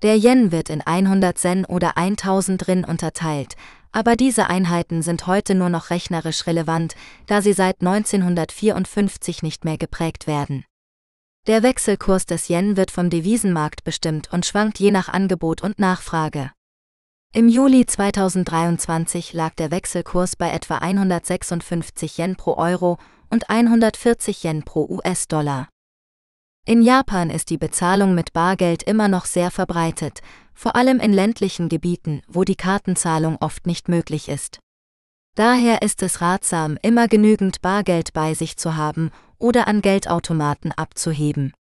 [0.05, 3.57] Der Yen wird in 100 Sen oder 1000 Rin unterteilt,
[3.91, 6.95] aber diese Einheiten sind heute nur noch rechnerisch relevant,
[7.27, 10.65] da sie seit 1954 nicht mehr geprägt werden.
[11.47, 16.53] Der Wechselkurs des Yen wird vom Devisenmarkt bestimmt und schwankt je nach Angebot und Nachfrage.
[17.33, 22.99] Im Juli 2023 lag der Wechselkurs bei etwa 156 Yen pro Euro
[23.31, 25.69] und 140 Yen pro US-Dollar.
[26.67, 30.21] In Japan ist die Bezahlung mit Bargeld immer noch sehr verbreitet,
[30.53, 34.59] vor allem in ländlichen Gebieten, wo die Kartenzahlung oft nicht möglich ist.
[35.37, 39.11] Daher ist es ratsam, immer genügend Bargeld bei sich zu haben
[39.41, 41.53] oder an Geldautomaten abzuheben.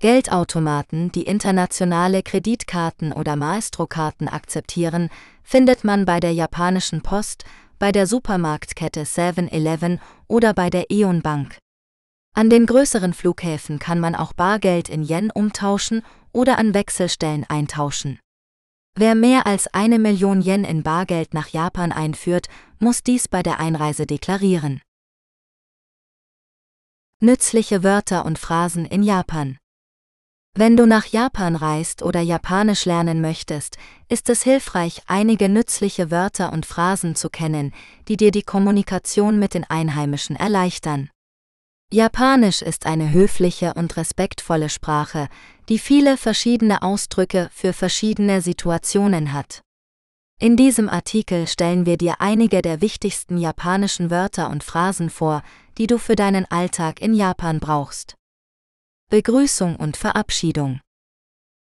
[0.00, 5.10] Geldautomaten, die internationale Kreditkarten oder Maestro-Karten akzeptieren,
[5.42, 7.44] findet man bei der japanischen Post,
[7.80, 11.58] bei der Supermarktkette 7-Eleven oder bei der Eon Bank.
[12.34, 16.02] An den größeren Flughäfen kann man auch Bargeld in Yen umtauschen
[16.32, 18.20] oder an Wechselstellen eintauschen.
[18.94, 22.46] Wer mehr als eine Million Yen in Bargeld nach Japan einführt,
[22.78, 24.80] muss dies bei der Einreise deklarieren.
[27.20, 29.58] Nützliche Wörter und Phrasen in Japan.
[30.54, 33.76] Wenn du nach Japan reist oder Japanisch lernen möchtest,
[34.08, 37.74] ist es hilfreich, einige nützliche Wörter und Phrasen zu kennen,
[38.06, 41.10] die dir die Kommunikation mit den Einheimischen erleichtern.
[41.92, 45.26] Japanisch ist eine höfliche und respektvolle Sprache,
[45.68, 49.62] die viele verschiedene Ausdrücke für verschiedene Situationen hat.
[50.40, 55.42] In diesem Artikel stellen wir dir einige der wichtigsten japanischen Wörter und Phrasen vor,
[55.78, 58.14] die du für deinen Alltag in Japan brauchst.
[59.10, 60.80] Begrüßung und Verabschiedung.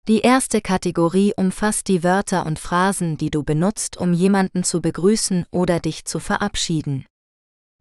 [0.09, 5.45] Die erste Kategorie umfasst die Wörter und Phrasen, die du benutzt, um jemanden zu begrüßen
[5.51, 7.05] oder dich zu verabschieden.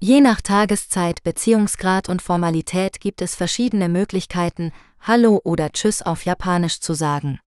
[0.02, 6.82] Je nach Tageszeit, Beziehungsgrad und Formalität gibt es verschiedene Möglichkeiten, Hallo oder Tschüss auf Japanisch
[6.82, 7.40] zu sagen.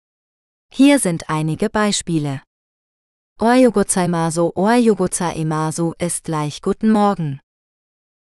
[0.73, 2.41] Hier sind einige Beispiele.
[3.41, 7.41] Ohayo gozaimasu, Ohayo gozaimasu ist gleich Guten Morgen.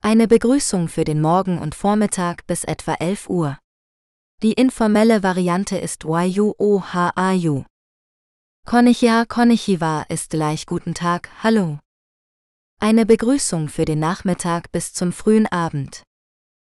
[0.04, 3.58] Eine Begrüßung für den Morgen und Vormittag bis etwa 11 Uhr.
[4.44, 7.64] Die informelle Variante ist Wayu Ohayu.
[8.68, 11.80] Konnichiwa Konnichiwa ist gleich Guten Tag, Hallo.
[12.80, 16.04] Eine Begrüßung für den Nachmittag bis zum frühen Abend.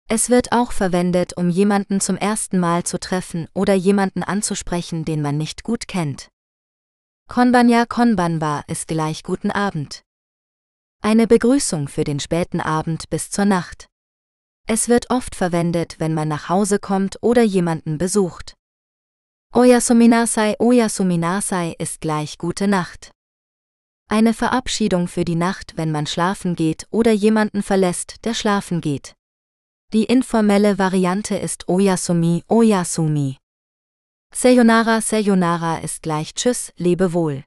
[0.09, 5.21] Es wird auch verwendet, um jemanden zum ersten Mal zu treffen oder jemanden anzusprechen, den
[5.21, 6.32] man nicht gut kennt.
[7.33, 10.03] Konbanya Konbanwa ist gleich Guten Abend.
[11.01, 13.87] Eine Begrüßung für den späten Abend bis zur Nacht.
[14.67, 18.53] Es wird oft verwendet, wenn man nach Hause kommt oder jemanden besucht.
[19.51, 23.09] Oyasuminasai Oyasuminasai ist gleich Gute Nacht.
[24.07, 29.15] Eine Verabschiedung für die Nacht, wenn man schlafen geht oder jemanden verlässt, der schlafen geht.
[29.91, 33.37] Die informelle Variante ist Oyasumi Oyasumi.
[34.35, 37.43] Sayonara Sayonara ist gleich Tschüss, lebe wohl.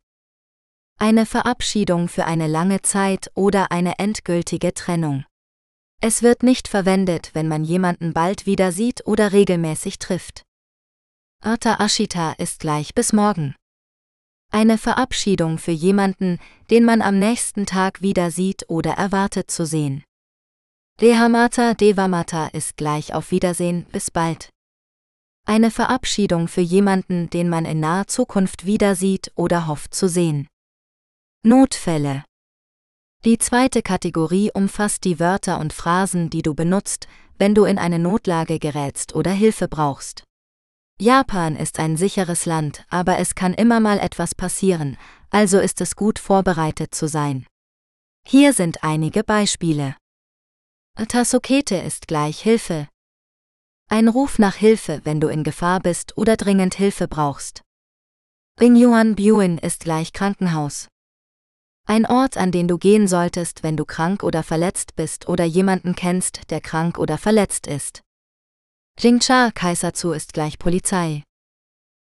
[0.99, 5.25] Eine Verabschiedung für eine lange Zeit oder eine endgültige Trennung.
[6.01, 10.43] Es wird nicht verwendet, wenn man jemanden bald wieder sieht oder regelmäßig trifft.
[11.43, 13.57] Ata Ashita ist gleich bis morgen.
[14.53, 16.39] Eine Verabschiedung für jemanden,
[16.71, 20.05] den man am nächsten Tag wieder sieht oder erwartet zu sehen.
[21.01, 24.51] Dehamata Devamata ist gleich auf Wiedersehen, bis bald.
[25.49, 30.49] Eine Verabschiedung für jemanden, den man in naher Zukunft wieder sieht oder hofft zu sehen.
[31.45, 32.25] Notfälle.
[33.25, 37.07] Die zweite Kategorie umfasst die Wörter und Phrasen, die du benutzt,
[37.39, 40.25] wenn du in eine Notlage gerätst oder Hilfe brauchst.
[40.99, 44.97] Japan ist ein sicheres Land, aber es kann immer mal etwas passieren,
[45.31, 47.47] also ist es gut vorbereitet zu sein.
[48.27, 49.95] Hier sind einige Beispiele.
[51.09, 52.89] Tasukete ist gleich Hilfe.
[53.89, 57.63] Ein Ruf nach Hilfe, wenn du in Gefahr bist oder dringend Hilfe brauchst.
[58.57, 60.89] Bingyuan Buin ist gleich Krankenhaus.
[61.87, 65.95] Ein Ort, an den du gehen solltest, wenn du krank oder verletzt bist oder jemanden
[65.95, 68.03] kennst, der krank oder verletzt ist.
[68.99, 71.23] Jingcha Kaiserzu ist gleich Polizei.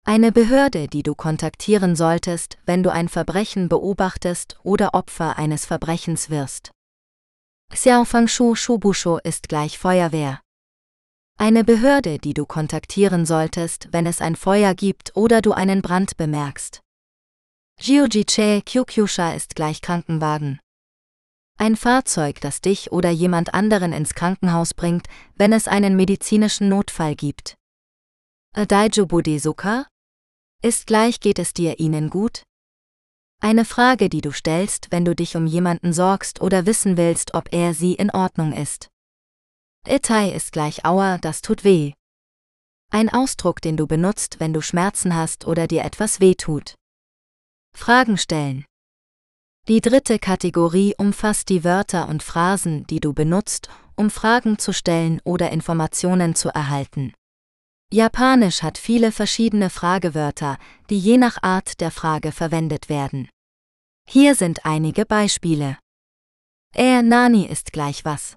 [0.06, 6.30] Eine Behörde, die du kontaktieren solltest, wenn du ein Verbrechen beobachtest oder Opfer eines Verbrechens
[6.30, 6.70] wirst.
[7.70, 10.40] Xiaofangshu Shubusho ist gleich Feuerwehr.
[11.40, 16.16] Eine Behörde, die du kontaktieren solltest, wenn es ein Feuer gibt oder du einen Brand
[16.16, 16.81] bemerkst.
[17.81, 20.59] Jiujiche Kyukyusha ist gleich Krankenwagen.
[21.56, 25.06] Ein Fahrzeug, das dich oder jemand anderen ins Krankenhaus bringt,
[25.36, 27.55] wenn es einen medizinischen Notfall gibt.
[28.56, 29.86] Adaijubu Desuka?
[30.60, 32.43] Ist gleich geht es dir ihnen gut?
[33.40, 37.52] Eine Frage, die du stellst, wenn du dich um jemanden sorgst oder wissen willst, ob
[37.52, 38.89] er sie in Ordnung ist.
[39.89, 41.93] Itai ist gleich Aua, das tut weh.
[42.90, 46.74] Ein Ausdruck, den du benutzt, wenn du Schmerzen hast oder dir etwas weh tut.
[47.74, 48.65] Fragen stellen.
[49.69, 55.20] Die dritte Kategorie umfasst die Wörter und Phrasen, die du benutzt, um Fragen zu stellen
[55.24, 57.12] oder Informationen zu erhalten.
[57.93, 60.59] Japanisch hat viele verschiedene Fragewörter,
[60.90, 63.28] die je nach Art der Frage verwendet werden.
[64.09, 65.78] Hier sind einige Beispiele.
[66.74, 68.36] Er Nani ist gleich was.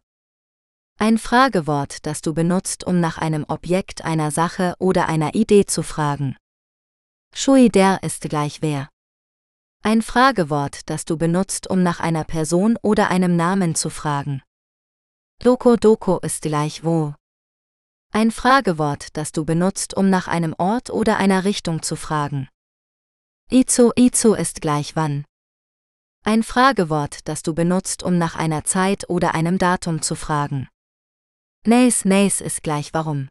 [1.02, 5.82] Ein Fragewort, das du benutzt, um nach einem Objekt einer Sache oder einer Idee zu
[5.82, 6.38] fragen.
[7.34, 8.88] Shui der ist gleich wer.
[9.82, 14.44] Ein Fragewort, das du benutzt, um nach einer Person oder einem Namen zu fragen.
[15.40, 17.16] Doko Doko ist gleich wo.
[18.14, 22.48] Ein Fragewort, das du benutzt, um nach einem Ort oder einer Richtung zu fragen.
[23.50, 25.26] Izo Izo ist gleich wann.
[26.24, 30.68] Ein Fragewort, das du benutzt, um nach einer Zeit oder einem Datum zu fragen.
[31.68, 33.28] Neis Neis ist gleich warum.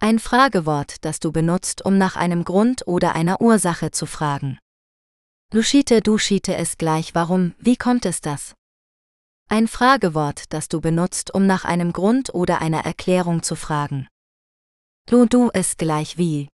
[0.00, 4.58] Ein Fragewort, das du benutzt, um nach einem Grund oder einer Ursache zu fragen.
[5.52, 8.56] Luschite Duschite ist gleich warum, wie kommt es das?
[9.48, 14.08] Ein Fragewort, das du benutzt, um nach einem Grund oder einer Erklärung zu fragen.
[15.08, 16.48] Lu du ist gleich wie.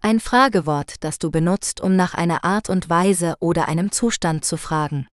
[0.00, 4.58] Ein Fragewort, das du benutzt, um nach einer Art und Weise oder einem Zustand zu
[4.58, 5.08] fragen.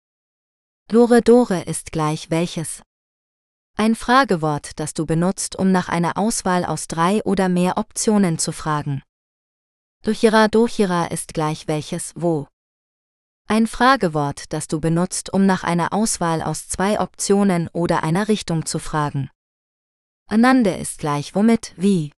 [0.91, 2.81] Lore Dore ist gleich welches.
[3.77, 8.53] Ein Fragewort, das du benutzt, um nach einer Auswahl aus drei oder mehr Optionen zu
[8.53, 9.03] fragen.
[10.03, 12.47] Duchira Dochira ist gleich welches wo.
[13.49, 18.65] Ein Fragewort, das du benutzt, um nach einer Auswahl aus zwei Optionen oder einer Richtung
[18.65, 19.29] zu fragen.
[20.29, 22.13] Anande ist gleich womit, wie.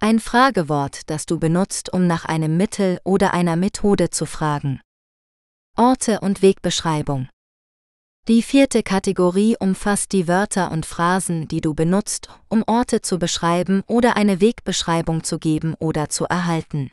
[0.00, 4.80] Ein Fragewort, das du benutzt, um nach einem Mittel oder einer Methode zu fragen.
[5.76, 7.28] Orte und Wegbeschreibung.
[8.26, 13.82] Die vierte Kategorie umfasst die Wörter und Phrasen, die du benutzt, um Orte zu beschreiben
[13.86, 16.90] oder eine Wegbeschreibung zu geben oder zu erhalten.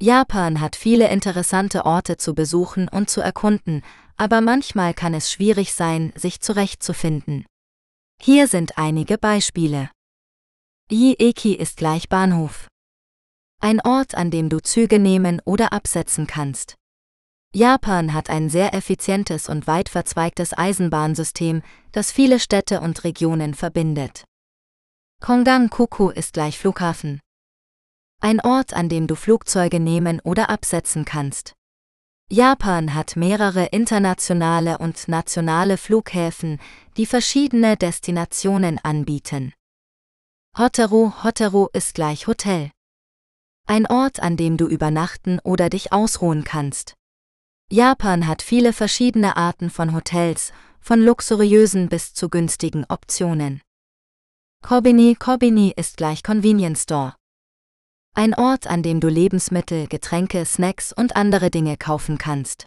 [0.00, 3.82] Japan hat viele interessante Orte zu besuchen und zu erkunden,
[4.16, 7.44] aber manchmal kann es schwierig sein, sich zurechtzufinden.
[8.22, 9.90] Hier sind einige Beispiele.
[10.90, 12.68] Ieki ist gleich Bahnhof.
[13.60, 16.76] Ein Ort, an dem du Züge nehmen oder absetzen kannst.
[17.54, 21.62] Japan hat ein sehr effizientes und weit verzweigtes Eisenbahnsystem,
[21.92, 24.24] das viele Städte und Regionen verbindet.
[25.22, 27.20] Kongang Kuku ist gleich Flughafen.
[28.20, 31.54] Ein Ort, an dem du Flugzeuge nehmen oder absetzen kannst.
[32.28, 36.58] Japan hat mehrere internationale und nationale Flughäfen,
[36.96, 39.52] die verschiedene Destinationen anbieten.
[40.58, 42.72] Hoteru Hoteru ist gleich Hotel.
[43.68, 46.95] Ein Ort, an dem du übernachten oder dich ausruhen kannst.
[47.68, 53.60] Japan hat viele verschiedene Arten von Hotels, von luxuriösen bis zu günstigen Optionen.
[54.62, 57.16] Kobini Kobini ist gleich Convenience Store.
[58.14, 62.66] Ein Ort, an dem du Lebensmittel, Getränke, Snacks und andere Dinge kaufen kannst.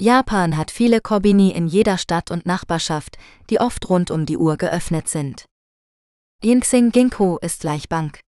[0.00, 3.18] Japan hat viele Kobini in jeder Stadt und Nachbarschaft,
[3.50, 5.46] die oft rund um die Uhr geöffnet sind.
[6.44, 8.20] Yinxing Ginko ist gleich Bank.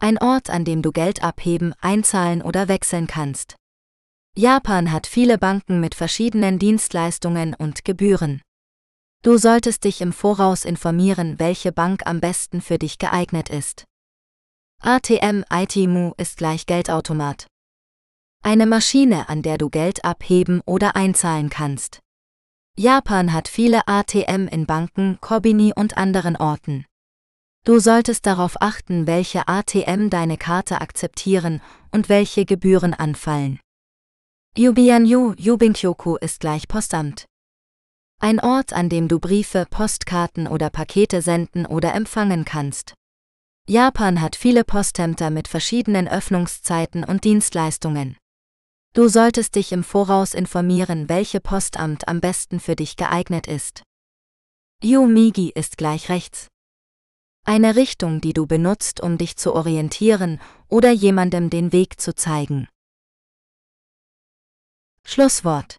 [0.00, 3.56] Ein Ort, an dem du Geld abheben, einzahlen oder wechseln kannst.
[4.36, 8.42] Japan hat viele Banken mit verschiedenen Dienstleistungen und Gebühren.
[9.22, 13.84] Du solltest dich im Voraus informieren, welche Bank am besten für dich geeignet ist.
[14.82, 17.46] ATM ITMU ist gleich Geldautomat.
[18.42, 22.00] Eine Maschine, an der du Geld abheben oder einzahlen kannst.
[22.76, 26.86] Japan hat viele ATM in Banken, Kobini und anderen Orten.
[27.64, 31.62] Du solltest darauf achten, welche ATM deine Karte akzeptieren
[31.92, 33.60] und welche Gebühren anfallen.
[34.56, 37.26] Yubianyu Yubinkyoku ist gleich Postamt.
[38.20, 42.94] Ein Ort, an dem du Briefe, Postkarten oder Pakete senden oder empfangen kannst.
[43.66, 48.16] Japan hat viele Postämter mit verschiedenen Öffnungszeiten und Dienstleistungen.
[48.92, 53.82] Du solltest dich im Voraus informieren, welche Postamt am besten für dich geeignet ist.
[54.84, 56.46] Yumigi ist gleich rechts.
[57.44, 62.68] Eine Richtung, die du benutzt, um dich zu orientieren oder jemandem den Weg zu zeigen.
[65.06, 65.76] Schlusswort.